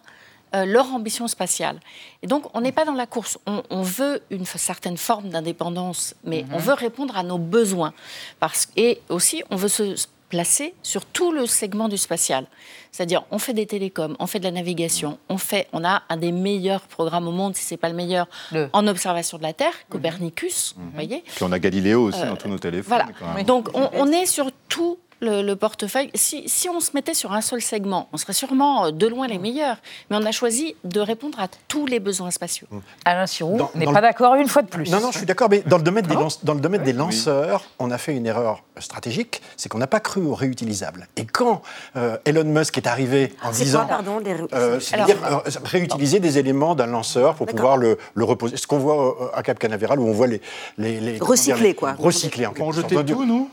[0.54, 1.80] euh, leur ambition spatiale.
[2.22, 3.38] Et donc, on n'est pas dans la course.
[3.46, 6.62] On, veut une certaine forme d'indépendance, mais on mhm.
[6.62, 7.92] veut répondre à nos besoins.
[8.40, 12.46] Parce, et aussi, on veut se placer sur tout le segment du spatial.
[12.92, 16.16] C'est-à-dire, on fait des télécoms, on fait de la navigation, on, fait, on a un
[16.16, 18.26] des meilleurs programmes au monde, si ce n'est pas le meilleur,
[18.72, 19.90] en observation de la Terre, mhm.
[19.90, 21.22] Copernicus, vous voyez.
[21.26, 23.02] Puis on a Galiléo aussi euh, dans tous nos téléphones.
[23.18, 23.42] Voilà.
[23.44, 26.10] Donc, on, est sur tout le, portefeuille.
[26.14, 29.26] Si, si, on se mettait sur un seul segment, on serait sûrement euh, de loin
[29.26, 29.76] les meilleurs.
[30.10, 32.66] Mais on a choisi de répondre à tous les besoins spatiaux.
[32.70, 32.78] Mmh.
[33.04, 34.90] Alain Sirou n'est pas d'accord une fois de plus.
[34.90, 37.64] Non, non, je suis d'accord, mais dans le domaine, des, dans le domaine des lanceurs,
[37.78, 41.08] on a fait une erreur stratégique, c'est qu'on n'a pas cru aux réutilisables.
[41.16, 41.62] Et quand
[41.96, 43.80] euh, Elon Musk est arrivé en disant...
[43.80, 45.16] Quoi, pardon, les euh, C'est-à-dire
[45.64, 48.56] réutiliser des éléments d'un lanceur pour pouvoir le, le, reposer.
[48.56, 50.40] Ce qu'on voit à Cap Canaveral, où on voit les...
[50.76, 51.94] les, les recycler, quoi.
[51.98, 52.92] Recycler, en quelque sorte.
[52.92, 53.48] On tout, nous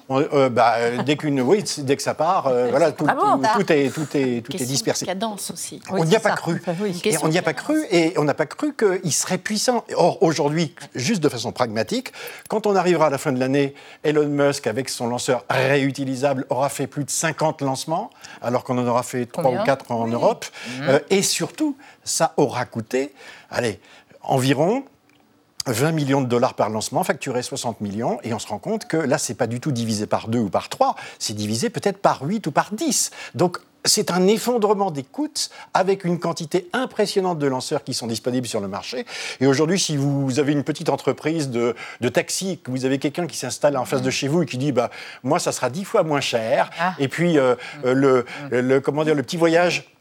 [0.50, 0.76] bah,
[1.06, 1.36] Dès qu'une
[1.80, 3.16] dès que ça part, euh, voilà, tout, ah
[3.56, 5.06] tout, est, tout, est, tout est dispersé.
[5.06, 5.82] cadence aussi.
[5.90, 6.62] on n'y a pas cru.
[7.04, 9.84] Et on n'y a pas cru et on n'a pas cru qu'il serait puissant.
[9.96, 12.12] Or, aujourd'hui, juste de façon pragmatique,
[12.50, 16.70] quand on arrivera à la fin de l'année, Elon Musk, avec son lanceur réutilisable, aura
[16.70, 18.10] fait plus de 50 lancements,
[18.42, 20.46] alors qu'on en aura fait 3 ou 4 en Europe.
[20.46, 20.82] Mmh.
[20.84, 23.14] Euh, et surtout, ça aura coûté,
[23.50, 23.80] allez,
[24.22, 24.84] environ
[25.68, 28.98] 20 millions de dollars par lancement, facturé 60 millions, et on se rend compte que
[28.98, 32.24] là, c'est pas du tout divisé par 2 ou par 3, c'est divisé peut-être par
[32.24, 33.12] 8 ou par 10.
[33.34, 35.30] Donc, c'est un effondrement des coûts
[35.74, 39.06] avec une quantité impressionnante de lanceurs qui sont disponibles sur le marché.
[39.40, 43.28] Et aujourd'hui, si vous avez une petite entreprise de, de taxi, que vous avez quelqu'un
[43.28, 44.90] qui s'installe en face de chez vous et qui dit bah,
[45.24, 46.96] Moi, ça sera 10 fois moins cher, ah.
[46.98, 49.95] et puis euh, le, le, comment dire, le petit voyage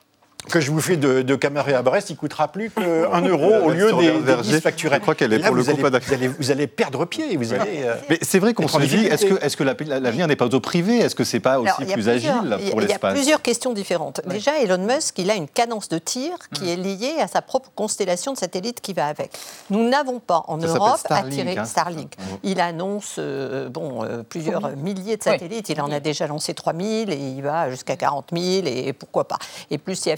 [0.51, 3.71] que je vous fais de, de Camaret à Brest, il coûtera plus qu'un euro au
[3.71, 4.97] lieu des, des 10 facturés.
[4.97, 6.17] Je crois qu'elle est pour le coup pas d'accord.
[6.39, 7.37] Vous allez, perdre pied.
[7.37, 10.37] Vous allez, euh, Mais c'est vrai qu'on se dit, est-ce que, est que l'avenir n'est
[10.37, 10.99] pas au privé?
[10.99, 14.21] Est-ce que c'est pas aussi plus agile pour l'espace Il y a plusieurs questions différentes.
[14.27, 16.69] Déjà, Elon Musk, il a une cadence de tir qui mm.
[16.69, 19.31] est liée à sa propre constellation de satellites qui va avec.
[19.71, 21.65] Nous n'avons pas en Europe attiré hein.
[21.65, 22.17] Starlink.
[22.19, 22.23] Mm.
[22.43, 25.69] Il annonce euh, bon, euh, plusieurs milliers de satellites.
[25.69, 29.39] Il en a déjà lancé 3000 et il va jusqu'à 40 000 et pourquoi pas.
[29.71, 30.11] Et plus si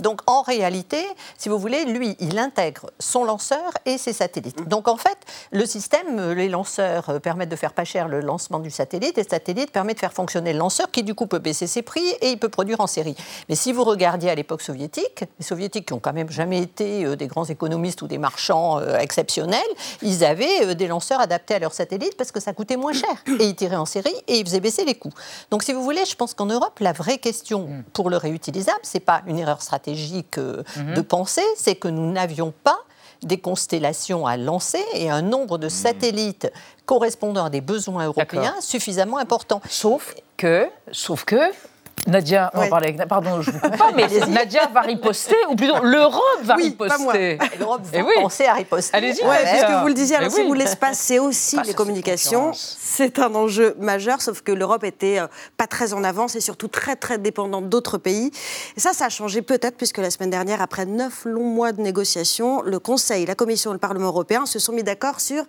[0.00, 1.04] Donc en réalité,
[1.38, 4.60] si vous voulez, lui, il intègre son lanceur et ses satellites.
[4.60, 4.68] Mmh.
[4.68, 5.18] Donc en fait,
[5.52, 9.18] le système, euh, les lanceurs euh, permettent de faire pas cher le lancement du satellite
[9.18, 11.82] et le satellite permet de faire fonctionner le lanceur qui du coup peut baisser ses
[11.82, 13.16] prix et il peut produire en série.
[13.48, 17.04] Mais si vous regardiez à l'époque soviétique, les soviétiques qui ont quand même jamais été
[17.04, 19.60] euh, des grands économistes ou des marchands exceptionnels,
[20.02, 23.44] ils avaient des lanceurs adaptés à leurs satellites parce que ça coûtait moins cher et
[23.44, 25.12] ils tiraient en série et ils faisaient baisser les coûts.
[25.50, 27.84] Donc si vous voulez, je pense qu'en Europe, la vraie question mmh.
[27.92, 30.94] pour le réutilisable, c'est pas une erreur stratégique Mhm.
[30.94, 32.78] de pensée, c'est que nous n'avions pas
[33.22, 35.70] des constellations à lancer et un nombre de mhm.
[35.70, 36.52] satellites
[36.84, 39.60] correspondant à des besoins européens suffisamment important.
[39.68, 41.40] Sauf que, sauf que
[42.06, 43.08] Nadia, on va parler avec...
[43.08, 47.38] Pardon, je vous coupe pas, mais Nadia va riposter, ou plutôt l'Europe va oui, riposter.
[47.58, 48.14] L'Europe va oui.
[48.22, 48.96] penser à riposter.
[48.96, 49.24] Allez-y.
[49.24, 52.52] Ouais, puisque vous le disiez, alors, si vous l'espace, c'est aussi les communications.
[52.54, 56.68] C'est un enjeu majeur, sauf que l'Europe était euh, pas très en avance et surtout
[56.68, 58.30] très très dépendante d'autres pays.
[58.76, 61.80] Et ça, ça a changé peut-être, puisque la semaine dernière, après neuf longs mois de
[61.80, 65.44] négociations, le Conseil, la Commission et le Parlement européen se sont mis d'accord sur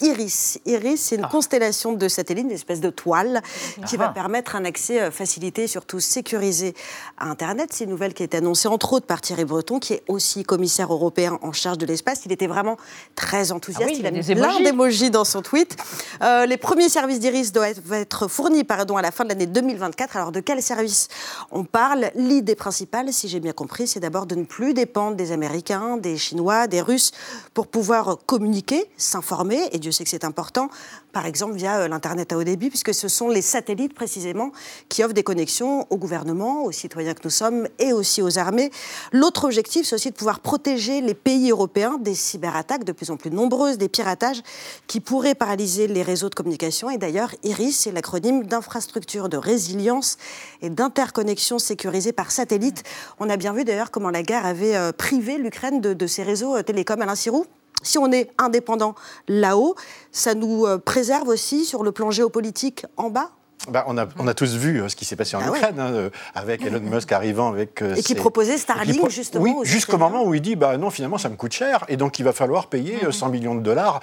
[0.00, 0.58] Iris.
[0.66, 1.28] Iris, c'est une ah.
[1.30, 3.42] constellation de satellites, une espèce de toile,
[3.86, 4.12] qui va ah.
[4.12, 6.74] permettre un accès euh, facilité, surtout sécurisé
[7.16, 7.70] à Internet.
[7.72, 10.42] C'est une nouvelle qui a été annoncée entre autres par Thierry Breton, qui est aussi
[10.42, 12.22] commissaire européen en charge de l'espace.
[12.26, 12.76] Il était vraiment
[13.14, 13.92] très enthousiaste.
[13.94, 15.76] Ah il a mis plein d'émojis dans son tweet.
[16.22, 20.16] Euh, les premiers services d'Iris doivent être fournis pardon, à la fin de l'année 2024.
[20.16, 21.06] Alors de quel service
[21.52, 22.10] on parle?
[22.16, 26.16] L'idée principale, si j'ai bien compris, c'est d'abord de ne plus dépendre des Américains, des
[26.16, 27.12] Chinois, des Russes
[27.54, 30.70] pour pouvoir communiquer, s'informer et Dieu sait que c'est important,
[31.12, 34.50] par exemple via euh, l'Internet à haut débit, puisque ce sont les satellites précisément
[34.88, 38.70] qui offrent des connexions au gouvernement, aux citoyens que nous sommes et aussi aux armées.
[39.12, 43.18] L'autre objectif, c'est aussi de pouvoir protéger les pays européens des cyberattaques de plus en
[43.18, 44.42] plus nombreuses, des piratages
[44.86, 46.88] qui pourraient paralyser les réseaux de communication.
[46.88, 50.16] Et d'ailleurs, IRIS, c'est l'acronyme d'infrastructure de résilience
[50.62, 52.84] et d'interconnexion sécurisée par satellite.
[53.20, 56.56] On a bien vu d'ailleurs comment la guerre avait euh, privé l'Ukraine de, ses réseaux
[56.56, 57.02] euh, télécoms.
[57.02, 57.44] Alain Sirou?
[57.84, 58.94] Si on est indépendant
[59.28, 59.76] là-haut,
[60.10, 63.30] ça nous euh, préserve aussi sur le plan géopolitique en bas
[63.68, 65.80] bah, on, a, on, a, tous vu euh, ce qui s'est passé en ah Ukraine,
[65.80, 67.80] hein, euh, avec Elon Musk arrivant avec...
[67.80, 69.42] et qui proposait Starlink, justement.
[69.42, 72.18] Oui, jusqu'au moment où il dit, bah, non, finalement, ça me coûte cher, et donc
[72.18, 74.00] il va falloir payer 100 millions de dollars.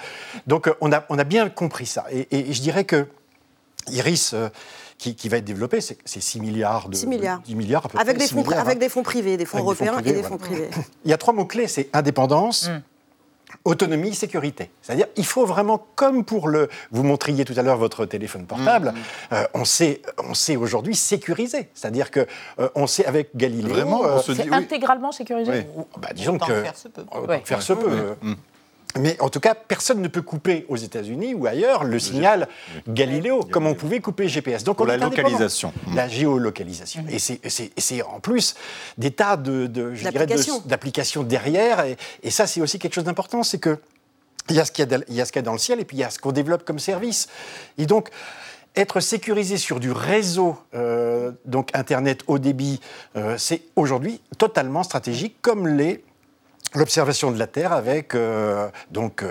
[0.48, 2.06] Donc on a, on a bien compris ça.
[2.10, 3.06] Et, je dirais que
[3.88, 4.34] Iris...
[4.98, 7.40] qui, qui, va être développé, c'est 6 milliards de 6 milliards.
[7.40, 9.98] 10 milliards à peu avec près, Des fonds, avec des fonds privés, des fonds européens
[9.98, 10.70] et des fonds privés.
[11.04, 12.82] Il y a trois mots-clés, c'est indépendance, mm
[13.64, 14.70] autonomie, sécurité.
[14.82, 18.88] C'est-à-dire, il faut vraiment, comme pour le, vous montriez tout à l'heure votre téléphone portable,
[18.88, 19.34] mmh.
[19.34, 21.68] euh, on sait, on sait aujourd'hui sécuriser.
[21.74, 22.26] C'est-à-dire que
[22.58, 25.66] euh, on sait avec Galileo, vraiment, euh, c'est intégralement sécurisé.
[25.98, 27.04] Bah, disons que faire se peut.
[27.44, 28.16] Faire se peut.
[28.98, 32.48] Mais en tout cas, personne ne peut couper aux États-Unis ou ailleurs le signal
[32.88, 34.64] Galiléo, comme on pouvait couper GPS.
[34.64, 35.72] Donc, Pour la localisation.
[35.94, 37.04] La géolocalisation.
[37.08, 38.54] Et c'est en plus
[38.98, 41.84] des tas d'applications de, derrière.
[41.84, 43.78] Et, et ça, c'est aussi quelque chose d'important, c'est que
[44.50, 46.10] il y a ce qu'il y, a dans le ciel et puis il y a
[46.10, 47.28] ce qu'on développe comme service.
[47.78, 48.10] Et donc,
[48.74, 50.58] être sécurisé sur du réseau,
[51.44, 52.80] donc Internet haut débit,
[53.36, 56.02] c'est aujourd'hui totalement stratégique, comme les
[56.74, 58.16] l'observation de la Terre avec
[58.90, 59.24] donc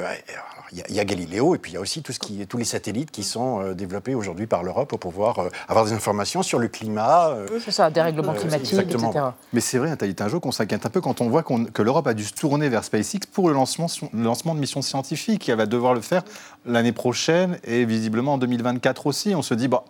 [0.74, 2.64] il y, a Galileo et puis il y a aussi tout ce qui, tous les
[2.64, 6.60] satellites qui sont euh, développés aujourd'hui par l'Europe pour pouvoir euh, avoir des informations sur
[6.60, 7.30] le climat.
[7.30, 9.10] Euh, c'est ça, dérèglement climatique, etc.
[9.52, 12.14] Mais c'est vrai, un jour qu'on s'inquiète un peu quand on voit que l'Europe a
[12.14, 15.50] dû se tourner vers SpaceX pour le lancement, le lancement de missions scientifiques.
[15.50, 16.24] Elle va devoir le faire
[16.66, 19.36] l'année prochaine et visiblement en 2024 aussi.
[19.36, 19.84] On se dit, bah,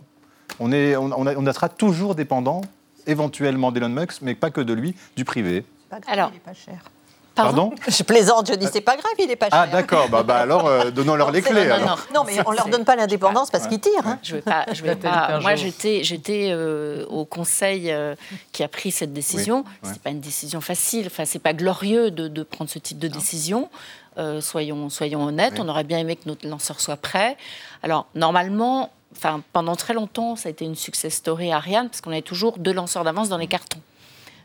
[0.59, 2.61] on, est, on, on, on sera toujours dépendant
[3.05, 5.63] éventuellement d'Elon Musk, mais pas que de lui, du privé.
[6.07, 6.82] Alors, il n'est pas cher.
[7.36, 9.69] Pardon, Je plaisante, je dis c'est pas grave, il est pas ah, cher.
[9.71, 11.67] Ah d'accord, bah, bah, alors euh, donnons-leur les clés.
[11.67, 14.05] Non, non, mais on leur donne pas l'indépendance parce qu'ils tirent.
[14.05, 14.19] Hein.
[14.21, 15.39] Je vais pas, je vais pas.
[15.39, 18.15] Moi j'étais, j'étais euh, au conseil euh,
[18.51, 19.63] qui a pris cette décision.
[19.84, 21.07] Ce n'est pas une décision facile.
[21.07, 23.69] Enfin, c'est pas glorieux de, de, prendre ce type de décision.
[24.41, 25.59] soyons, soyons honnêtes.
[25.59, 27.38] On aurait bien aimé que notre lanceur soit prêt.
[27.82, 32.11] Alors normalement, enfin pendant très longtemps, ça a été une success story Ariane parce qu'on
[32.11, 33.82] avait toujours deux lanceurs d'avance dans les cartons.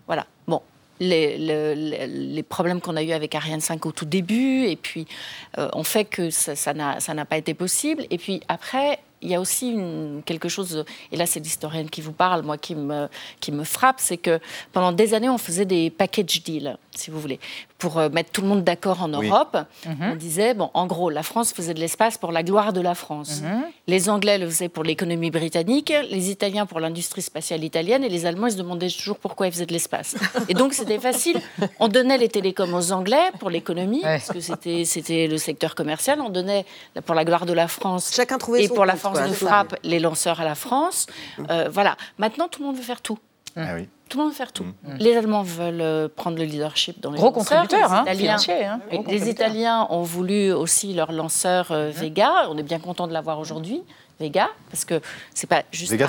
[0.06, 0.26] Voilà.
[0.46, 0.62] Bon,
[1.00, 5.06] les, problèmes qu'on a eus avec Ariane 5 au tout début, et puis
[5.58, 8.04] euh, on fait que ça n'a pas été possible.
[8.10, 9.76] Et puis après, il y a aussi
[10.24, 14.38] quelque chose, et là c'est l'historienne qui vous parle, moi qui me frappe, c'est que
[14.72, 17.40] pendant des années on faisait des package deals, si vous voulez,
[17.78, 19.56] pour euh, mettre tout le monde d'accord en Europe.
[19.84, 20.12] Mhm.
[20.12, 22.94] On disait, bon, en gros, la France faisait de l'espace pour la gloire de la
[22.94, 23.42] France.
[23.42, 23.64] Mhm.
[23.86, 28.26] Les Anglais le faisaient pour l'économie britannique, les Italiens pour l'industrie spatiale italienne, et les
[28.26, 30.16] Allemands ils se demandaient toujours pourquoi ils faisaient de l'espace.
[30.48, 31.40] Et donc c'était facile.
[31.78, 36.20] On donnait les télécoms aux Anglais pour l'économie, parce que c'était le secteur commercial.
[36.20, 36.64] On donnait
[37.04, 38.12] pour la gloire de la France.
[38.14, 41.06] Chacun trouvait et pour la France de frappe les lanceurs à la France.
[41.50, 41.96] Euh, voilà.
[42.18, 43.18] Maintenant, tout le monde veut faire tout.
[43.56, 43.88] Ah oui.
[44.08, 44.64] Tout le monde veut faire tout.
[44.64, 44.96] Mm.
[44.98, 49.02] Les Allemands veulent euh, prendre le leadership dans les Gros contributeurs, hein, les Italiens, hein.
[49.08, 52.48] les Italiens ont voulu aussi leur lanceur euh, Vega.
[52.48, 53.82] On est bien content de l'avoir aujourd'hui.
[54.18, 55.02] Vega, parce que
[55.34, 55.90] c'est pas juste.
[55.90, 56.08] Vega,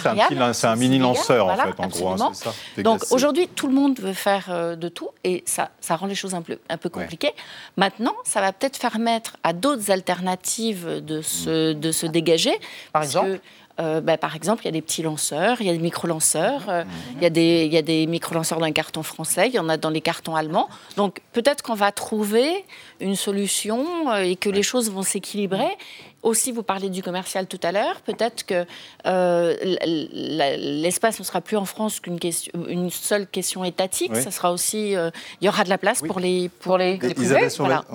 [0.54, 2.10] c'est un, mini lanceur en fait, en gros.
[2.10, 2.54] Hein, ça.
[2.78, 6.34] Donc aujourd'hui, tout le monde veut faire de tout et ça, ça rend les choses
[6.34, 7.34] un peu, un peu compliquées.
[7.76, 12.58] Maintenant, ça va peut-être permettre à d'autres alternatives de se, de se dégager.
[12.94, 13.42] Par exemple
[13.80, 16.64] euh, bah, par exemple, il y a des petits lanceurs, il y a des micro-lanceurs,
[16.68, 16.84] euh,
[17.16, 19.70] il, y a des, il y a des micro-lanceurs d'un carton français, il y en
[19.70, 20.68] a dans les cartons allemands.
[20.96, 22.66] Donc peut-être qu'on va trouver
[23.00, 25.70] une solution euh, et que les choses vont s'équilibrer.
[26.24, 28.02] Aussi, vous parlez du commercial tout à l'heure.
[28.02, 28.66] Peut-être que
[29.86, 32.18] l'espace ne sera plus en France qu'une
[32.68, 34.16] une seule question étatique.
[34.16, 35.12] Ça sera aussi, il
[35.42, 37.48] y aura de la place pour les pour les, les privés.
[37.60, 37.86] Voilà.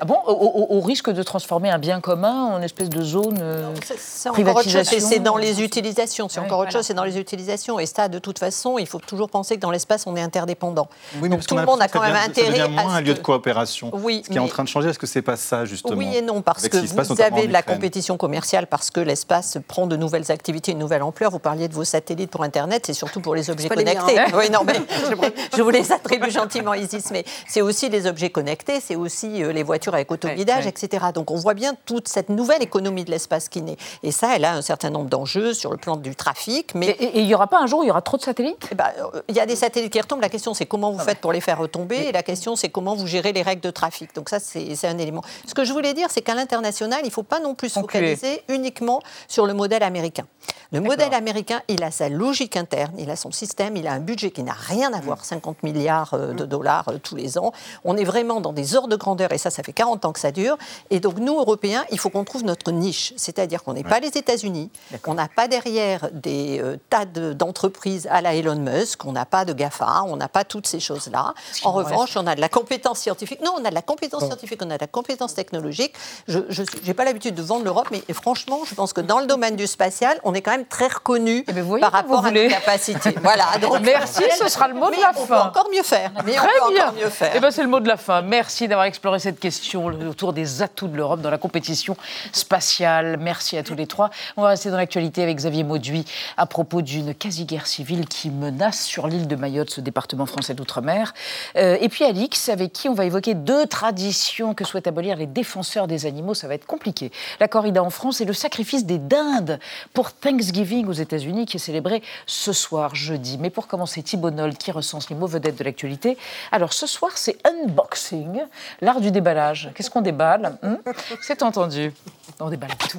[0.00, 4.28] Ah bon au, risque de transformer un bien commun en espèce de zone euh, C'est
[4.28, 6.28] encore autre chose, c'est dans les utilisations.
[6.28, 7.78] C'est encore autre chose, c'est dans les utilisations.
[7.78, 10.88] Et ça, de toute façon, il faut toujours penser que dans l'espace, on est interdépendant.
[11.20, 12.58] Oui, mais tout le monde a quand même intérêt.
[12.58, 13.90] Ça moins un lieu de coopération.
[13.92, 16.16] Oui, ce qui est en train de changer, est-ce que c'est pas ça justement Oui
[16.16, 19.96] et non, parce que vous avez de la compétition commerciale, parce que l'espace prend de
[19.96, 21.30] nouvelles activités, une nouvelle ampleur.
[21.30, 24.20] Vous parliez de vos satellites pour Internet, c'est surtout pour les objets connectés.
[24.34, 24.74] oui, non, mais
[25.56, 29.52] je vous les attribue gentiment, Isis, mais c'est aussi les objets connectés, c'est aussi euh,
[29.52, 31.06] les voitures avec autoguidage, etc.
[31.12, 33.76] Donc on voit bien toute cette nouvelle économie de l'espace qui naît.
[34.02, 36.74] Et ça, elle a un certain nombre d'enjeux sur le plan du trafic.
[36.74, 38.68] Mais et il n'y aura pas un jour où il y aura trop de satellites?
[38.70, 40.22] Eh ben, euh, Il y a des satellites qui retombent.
[40.22, 41.96] La question, c'est comment vous ah faites pour les faire retomber.
[41.96, 44.14] Et la question, c'est comment vous gérez les règles de trafic.
[44.14, 45.22] Donc ça, c'est un élément.
[45.46, 47.80] Ce que je voulais dire, c'est qu'à l'international, il ne faut pas non plus se
[47.80, 50.24] focaliser uniquement sur le modèle américain.
[50.72, 54.00] Le modèle américain, il a sa logique interne, il a son système, il a un
[54.00, 57.52] budget qui n'a rien à voir, 50 milliards euh, de dollars euh, tous les ans.
[57.84, 60.20] On est vraiment dans des ordres de grandeur, et ça, ça fait 40 ans que
[60.20, 60.56] ça dure.
[60.90, 63.12] Et donc, nous, Européens, il faut qu'on trouve notre niche.
[63.16, 64.70] C'est-à-dire qu'on n'est pas les États-Unis,
[65.02, 69.44] qu'on n'a pas derrière des euh, tas d'entreprises à la Elon Musk, on n'a pas
[69.44, 71.34] de GAFA, on n'a pas toutes ces choses-là.
[71.64, 73.40] En revanche, on a de la compétence scientifique.
[73.42, 75.94] Non, on a de la compétence scientifique, on a de la compétence technologique.
[76.28, 76.40] Je
[76.86, 79.66] n'ai pas l'habitude de vendre l'Europe, mais franchement, je pense que dans le domaine du
[79.66, 83.14] spatial, on est quand même très reconnu eh ben, par rapport à nos capacités.
[83.22, 83.46] voilà.
[83.82, 85.26] Merci, ce sera le mot de la on fin.
[85.26, 86.10] Peut encore mieux faire.
[86.24, 86.84] Mais Très on peut bien.
[86.88, 87.32] encore mieux faire.
[87.34, 88.22] Eh ben, c'est le mot de la fin.
[88.22, 91.96] Merci d'avoir exploré cette question autour des atouts de l'Europe dans la compétition
[92.32, 93.16] spatiale.
[93.18, 94.10] Merci à tous les trois.
[94.36, 96.04] On va rester dans l'actualité avec Xavier Mauduit
[96.36, 101.14] à propos d'une quasi-guerre civile qui menace sur l'île de Mayotte, ce département français d'outre-mer.
[101.56, 105.26] Euh, et puis Alix, avec qui on va évoquer deux traditions que souhaitent abolir les
[105.26, 106.34] défenseurs des animaux.
[106.34, 107.10] Ça va être compliqué.
[107.40, 109.58] La corrida en France et le sacrifice des dindes
[109.92, 113.38] pour Thanksgiving aux États-Unis qui est célébré ce soir, jeudi.
[113.38, 116.18] Mais pour commencer, Thibault Noll qui recense les mots vedettes de l'actualité.
[116.52, 118.42] Alors ce soir, c'est unboxing,
[118.80, 119.53] l'art du déballage.
[119.74, 120.76] Qu'est-ce qu'on déballe hmm
[121.22, 121.92] C'est entendu.
[122.40, 122.98] On déballe tout.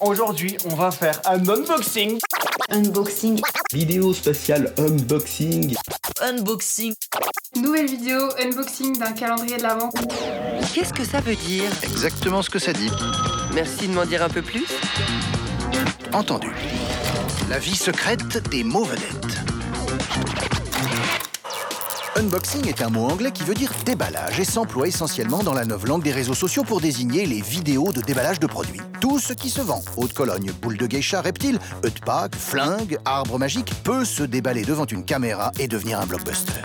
[0.00, 2.18] Aujourd'hui, on va faire un unboxing.
[2.70, 3.40] Unboxing.
[3.72, 5.74] Vidéo spéciale unboxing.
[6.20, 6.94] Unboxing.
[7.56, 9.90] Nouvelle vidéo unboxing d'un calendrier de l'Avent.
[10.74, 11.64] Qu'est-ce que ça veut dire?
[11.82, 12.90] Exactement ce que ça dit.
[13.54, 14.66] Merci de m'en dire un peu plus.
[16.12, 16.50] entendu.
[17.48, 19.57] La vie secrète des mots vedettes.
[22.18, 25.86] Unboxing est un mot anglais qui veut dire déballage et s'emploie essentiellement dans la neuve
[25.86, 28.80] langue des réseaux sociaux pour désigner les vidéos de déballage de produits.
[29.00, 32.98] Tout ce qui se vend, eau de Cologne, boule de geisha, reptile, œufs de flingue,
[33.04, 36.60] arbre magique, peut se déballer devant une caméra et devenir un blockbuster.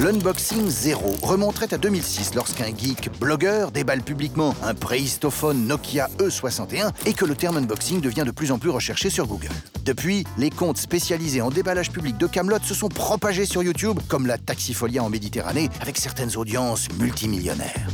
[0.00, 7.14] L'unboxing zéro remonterait à 2006 lorsqu'un geek blogueur déballe publiquement un préhistophone Nokia E61 et
[7.14, 9.48] que le terme unboxing devient de plus en plus recherché sur Google.
[9.84, 14.28] Depuis, les comptes spécialisés en déballage public de Camelot se sont propagés sur YouTube, comme
[14.28, 17.88] la Taxifolia en Méditerranée, avec certaines audiences multimillionnaires.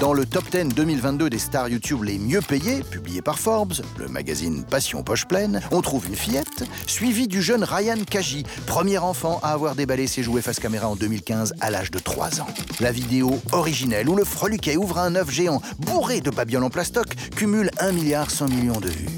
[0.00, 4.08] Dans le top 10 2022 des stars YouTube les mieux payées, publié par Forbes, le
[4.08, 9.40] magazine Passion Poche Pleine, on trouve une fillette, suivie du jeune Ryan Kaji, premier enfant
[9.42, 12.46] à avoir déballé ses jouets face caméra en 2015 à l'âge de 3 ans.
[12.80, 17.14] La vidéo originelle où le freluquet ouvre un œuf géant bourré de babioles en plastoc
[17.36, 19.08] cumule 1 milliard 100 millions de vues.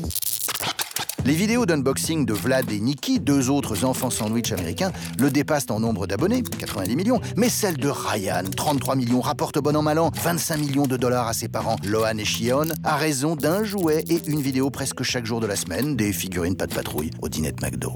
[1.24, 5.78] Les vidéos d'unboxing de Vlad et Nikki, deux autres enfants sandwich américains, le dépassent en
[5.78, 10.10] nombre d'abonnés, 90 millions, mais celle de Ryan, 33 millions, rapporte bon an mal an
[10.20, 14.20] 25 millions de dollars à ses parents, Lohan et Shion, à raison d'un jouet et
[14.26, 17.52] une vidéo presque chaque jour de la semaine, des figurines pas de patrouille au dîner
[17.52, 17.94] de McDo.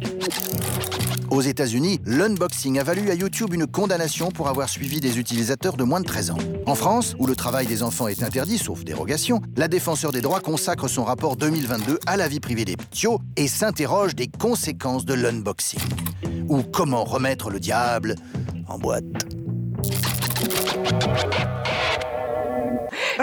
[1.30, 5.82] Aux États-Unis, l'unboxing a valu à YouTube une condamnation pour avoir suivi des utilisateurs de
[5.82, 6.38] moins de 13 ans.
[6.66, 10.40] En France, où le travail des enfants est interdit, sauf dérogation, la défenseur des droits
[10.40, 15.14] consacre son rapport 2022 à la vie privée des ptios et s'interroge des conséquences de
[15.14, 15.80] l'unboxing.
[16.48, 18.14] Ou comment remettre le diable
[18.68, 19.04] en boîte.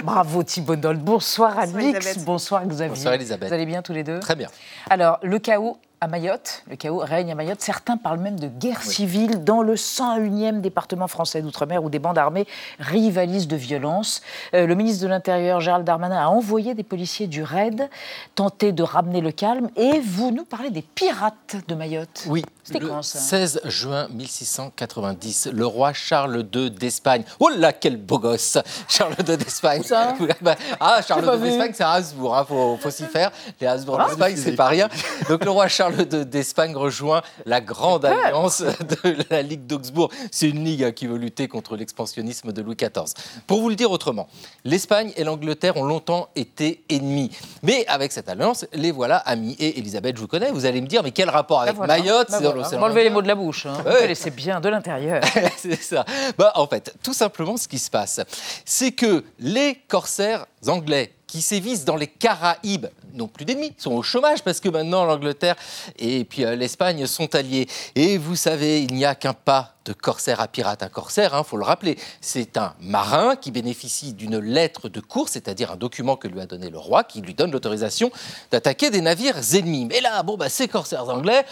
[0.02, 2.18] Bravo Thibault Bonsoir Alix.
[2.18, 2.88] Bonsoir Xavier.
[2.94, 3.48] Bonsoir Elisabeth.
[3.48, 4.48] Vous allez bien tous les deux Très bien.
[4.90, 7.62] Alors, le chaos à Mayotte, le chaos règne à Mayotte.
[7.62, 12.18] Certains parlent même de guerre civile dans le 101e département français d'outre-mer où des bandes
[12.18, 12.46] armées
[12.78, 14.20] rivalisent de violence.
[14.52, 17.88] Euh, le ministre de l'Intérieur, Gérald Darmanin, a envoyé des policiers du RAID
[18.34, 19.70] tenter de ramener le calme.
[19.76, 22.26] Et vous nous parlez des pirates de Mayotte.
[22.28, 22.44] Oui.
[22.64, 27.22] C'était quand ça 16 juin 1690, le roi Charles II d'Espagne.
[27.38, 28.56] Oh là, quel beau gosse
[28.88, 29.82] Charles II d'Espagne.
[30.80, 33.30] ah, Charles II d'Espagne, c'est Habsbourg, il hein, faut, faut s'y faire.
[33.60, 34.88] Les Habsbourg ah, d'Espagne, c'est pas rien.
[35.28, 40.10] Donc le roi Charles d'Espagne rejoint la grande alliance de la Ligue d'Augsbourg.
[40.30, 43.12] C'est une ligue hein, qui veut lutter contre l'expansionnisme de Louis XIV.
[43.46, 44.26] Pour vous le dire autrement,
[44.64, 47.30] l'Espagne et l'Angleterre ont longtemps été ennemis.
[47.62, 49.54] Mais avec cette alliance, les voilà amis.
[49.58, 52.30] Et Elisabeth, je vous connais, vous allez me dire, mais quel rapport avec Mayotte
[52.62, 52.86] bah voilà.
[52.86, 53.66] Enlevez les mots de la bouche.
[53.66, 53.74] Hein.
[53.84, 55.22] Vous bien de l'intérieur.
[55.56, 56.04] c'est ça.
[56.36, 58.20] Bah, en fait, tout simplement, ce qui se passe,
[58.64, 64.04] c'est que les corsaires anglais qui sévissent dans les Caraïbes n'ont plus d'ennemis, sont au
[64.04, 65.56] chômage parce que maintenant l'Angleterre
[65.98, 67.66] et puis euh, l'Espagne sont alliés.
[67.96, 70.84] Et vous savez, il n'y a qu'un pas de corsaire à pirate.
[70.84, 75.00] Un corsaire, il hein, faut le rappeler, c'est un marin qui bénéficie d'une lettre de
[75.00, 78.12] course, c'est-à-dire un document que lui a donné le roi, qui lui donne l'autorisation
[78.52, 79.86] d'attaquer des navires ennemis.
[79.86, 81.44] Mais là, bon, bah, ces corsaires anglais,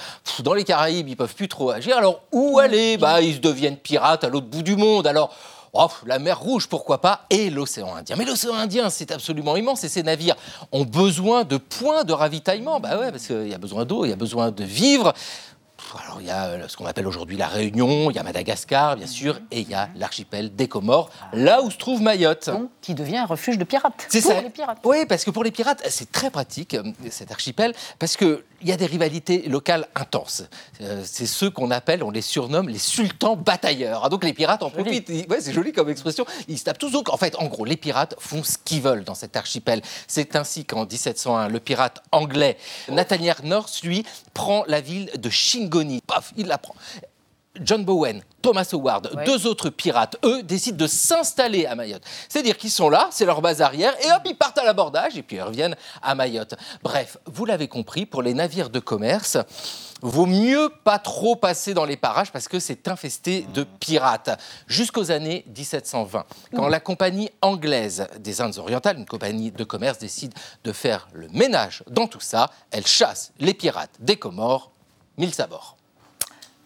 [0.45, 1.97] dans les Caraïbes, ils peuvent plus trop agir.
[1.97, 2.99] Alors où aller?
[2.99, 5.09] Bah, Ils deviennent pirates à l'autre bout du monde.
[5.09, 5.35] Alors
[6.05, 8.16] La mer Rouge, pourquoi pas, et l'océan Indien.
[8.16, 10.37] Mais l'océan Indien, c'est absolument immense, et ces navires
[10.70, 12.79] ont besoin de points de ravitaillement.
[12.79, 15.14] Bah ouais, parce qu'il y a besoin d'eau, il y a besoin de vivre
[16.03, 18.97] alors il y a euh, ce qu'on appelle aujourd'hui la Réunion, il y a Madagascar,
[18.97, 22.51] bien sûr, et il y a l'archipel des Comores, là où se trouve Mayotte.
[22.80, 24.07] qui devient un refuge de pirates.
[24.09, 24.41] C'est ça.
[24.41, 24.78] Les pirates.
[24.85, 28.72] Oui, parce que pour les pirates, c'est très pratique, euh, cet archipel, parce qu'il y
[28.72, 30.45] a des rivalités locales intenses.
[30.80, 34.03] Euh, c'est ceux qu'on appelle, on les surnomme les sultans batailleurs.
[34.05, 35.09] Ah, donc les pirates en profitent.
[35.09, 36.24] Ouais, c'est joli comme expression.
[36.49, 36.91] Ils se tapent tous.
[36.91, 39.83] Donc en fait, en gros, les pirates font ce qu'ils veulent dans cet archipel.
[40.07, 42.57] C'est ainsi qu'en 1701, le pirate anglais
[42.89, 44.05] Nathaniel North, lui,
[44.35, 45.72] prend la ville de Shingo
[46.07, 46.75] Paf, il la prend.
[47.61, 52.03] John Bowen, Thomas Howard, deux autres pirates, eux, décident de s'installer à Mayotte.
[52.29, 55.23] C'est-à-dire qu'ils sont là, c'est leur base arrière, et hop, ils partent à l'abordage, et
[55.23, 56.55] puis ils reviennent à Mayotte.
[56.83, 59.37] Bref, vous l'avez compris, pour les navires de commerce,
[60.01, 64.31] vaut mieux pas trop passer dans les parages parce que c'est infesté de pirates.
[64.66, 66.25] Jusqu'aux années 1720,
[66.57, 71.29] quand la compagnie anglaise des Indes orientales, une compagnie de commerce, décide de faire le
[71.29, 74.72] ménage dans tout ça, elle chasse les pirates des Comores
[75.17, 75.77] mille sabords.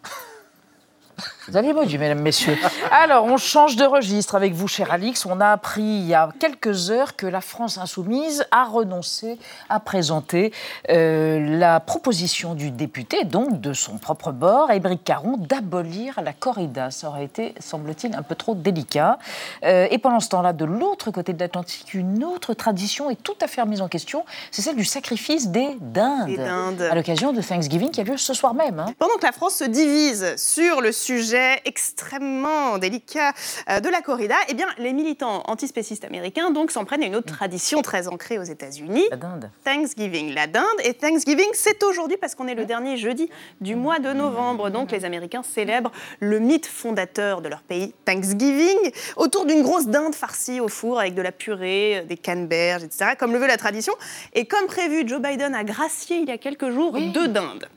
[1.48, 2.58] Vous avez du mesdames, messieurs.
[2.90, 5.24] Alors, on change de registre avec vous, cher Alix.
[5.26, 9.38] On a appris il y a quelques heures que la France insoumise a renoncé
[9.68, 10.52] à présenter
[10.90, 16.90] euh, la proposition du député, donc de son propre bord, Ébric Caron, d'abolir la corrida.
[16.90, 19.20] Ça aurait été, semble-t-il, un peu trop délicat.
[19.62, 23.36] Euh, et pendant ce temps-là, de l'autre côté de l'Atlantique, une autre tradition est tout
[23.40, 24.24] à fait remise en question.
[24.50, 26.82] C'est celle du sacrifice des dindes.
[26.90, 28.80] À l'occasion de Thanksgiving qui a lieu ce soir même.
[28.80, 28.86] Hein.
[28.98, 33.32] Pendant que la France se divise sur le sujet sujet extrêmement délicat
[33.68, 37.16] euh, de la corrida, eh bien, les militants antispécistes américains donc s'en prennent à une
[37.16, 39.06] autre tradition très ancrée aux États-Unis.
[39.10, 39.50] La dinde.
[39.64, 40.64] Thanksgiving, la dinde.
[40.84, 43.28] Et Thanksgiving, c'est aujourd'hui parce qu'on est le dernier jeudi
[43.60, 44.70] du mois de novembre.
[44.70, 50.14] Donc, les Américains célèbrent le mythe fondateur de leur pays, Thanksgiving, autour d'une grosse dinde
[50.14, 53.92] farcie au four avec de la purée, des canneberges, etc., comme le veut la tradition.
[54.34, 57.68] Et comme prévu, Joe Biden a gracié il y a quelques jours deux dindes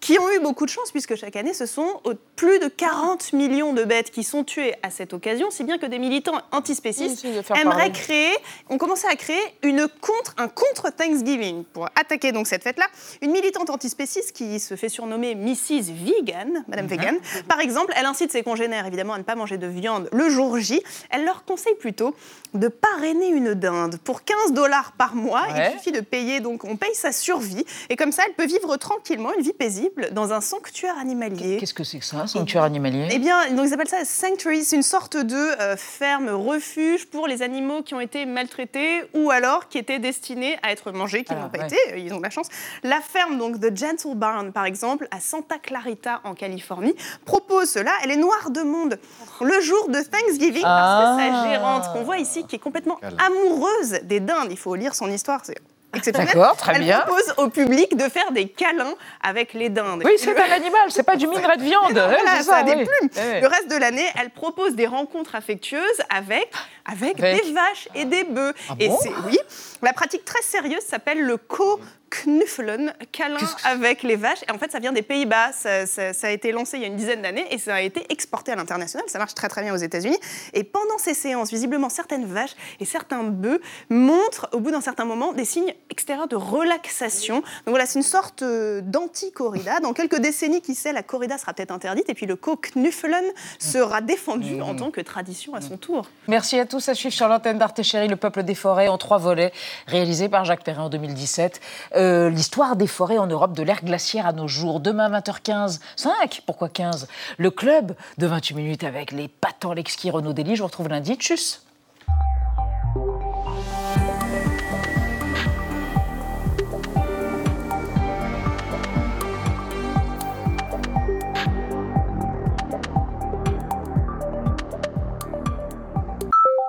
[0.00, 2.00] qui ont eu beaucoup de chance, puisque chaque année, ce sont
[2.34, 5.86] plus de 40 millions de bêtes qui sont tuées à cette occasion, si bien que
[5.86, 8.34] des militants antispécistes aimeraient créer,
[8.70, 12.86] ont commencé à créer une contre, un contre-Thanksgiving pour attaquer donc cette fête-là.
[13.20, 15.92] Une militante antispéciste qui se fait surnommer Mrs.
[15.92, 16.90] Vegan, Madame mhm.
[16.90, 20.30] Vegan, par exemple, elle incite ses congénères évidemment à ne pas manger de viande le
[20.30, 20.82] jour J.
[21.10, 22.14] Elle leur conseille plutôt
[22.54, 23.98] de parrainer une dinde.
[24.02, 27.96] Pour 15 dollars par mois, il suffit de payer, donc on paye sa survie, et
[27.96, 31.58] comme ça, elle peut vivre tranquillement une vie paisible dans un sanctuaire animalier.
[31.58, 33.08] Qu'est-ce que c'est que ça, un sanctuaire animalier?
[33.10, 34.64] Eh bien, donc ils appellent ça sanctuary.
[34.64, 39.30] C'est une sorte de euh, ferme refuge pour les animaux qui ont été maltraités ou
[39.30, 41.76] alors qui étaient destinés à être mangés, qui n'ont pas été.
[41.96, 42.48] Ils ont de la chance.
[42.82, 47.92] La ferme donc de Gentle Barn, par exemple, à Santa Clarita en Californie, propose cela.
[48.04, 48.98] Elle est noire de monde
[49.40, 51.48] le jour de Thanksgiving parce que sa ah.
[51.50, 54.48] gérante, qu'on voit ici, qui est complètement amoureuse des dindes.
[54.50, 55.40] Il faut lire son histoire.
[55.44, 55.56] C'est
[55.92, 57.00] D'accord, très elle bien.
[57.00, 60.02] propose au public de faire des câlins avec les dindes.
[60.04, 61.92] Oui, c'est un animal, c'est pas du minerai de viande.
[61.92, 63.10] voilà, ça, a des plumes.
[63.16, 66.52] Le reste de l'année, elle propose des rencontres affectueuses avec,
[66.84, 68.54] avec, des vaches et des bœufs.
[68.68, 68.98] Ah et bon?
[69.02, 69.38] c'est oui,
[69.82, 71.80] la pratique très sérieuse s'appelle le co
[72.10, 74.42] knuffelen, câlin avec les vaches.
[74.48, 75.52] Et en fait, ça vient des Pays-Bas.
[75.52, 75.80] Ça,
[76.22, 78.56] a été lancé il y a une dizaine d'années et ça a été exporté à
[78.56, 79.06] l'international.
[79.08, 80.18] Ça marche très très bien aux États-Unis.
[80.52, 85.04] Et pendant ces séances, visiblement, certaines vaches et certains bœufs montrent, au bout d'un certain
[85.04, 87.36] moment, des signes extérieurs de relaxation.
[87.36, 89.80] Donc voilà, c'est une sorte euh, d'anti-corrida.
[89.80, 93.24] Dans quelques décennies, qui sait, la corrida sera peut-être interdite et puis le co-knuffelen
[93.58, 96.06] sera défendu en tant que tradition à son tour.
[96.28, 96.88] Merci à tous.
[96.88, 99.52] À suivre sur l'antenne d'Arte Chérie, Le Peuple des Forêts en trois volets,
[99.86, 101.60] réalisé par Jacques Perrin en 2017.
[102.00, 104.80] Euh, l'histoire des forêts en Europe de l'ère glaciaire à nos jours.
[104.80, 110.32] Demain, 20h15, 5, pourquoi 15 Le club de 28 minutes avec les patents Lexki Renaud
[110.32, 110.56] Dely.
[110.56, 111.14] Je vous retrouve lundi.
[111.16, 111.62] Tchuss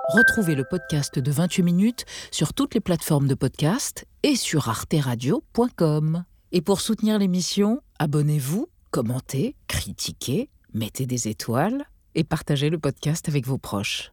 [0.08, 6.24] Retrouvez le podcast de 28 minutes sur toutes les plateformes de podcast et sur arteradio.com.
[6.52, 13.46] Et pour soutenir l'émission, abonnez-vous, commentez, critiquez, mettez des étoiles et partagez le podcast avec
[13.46, 14.12] vos proches.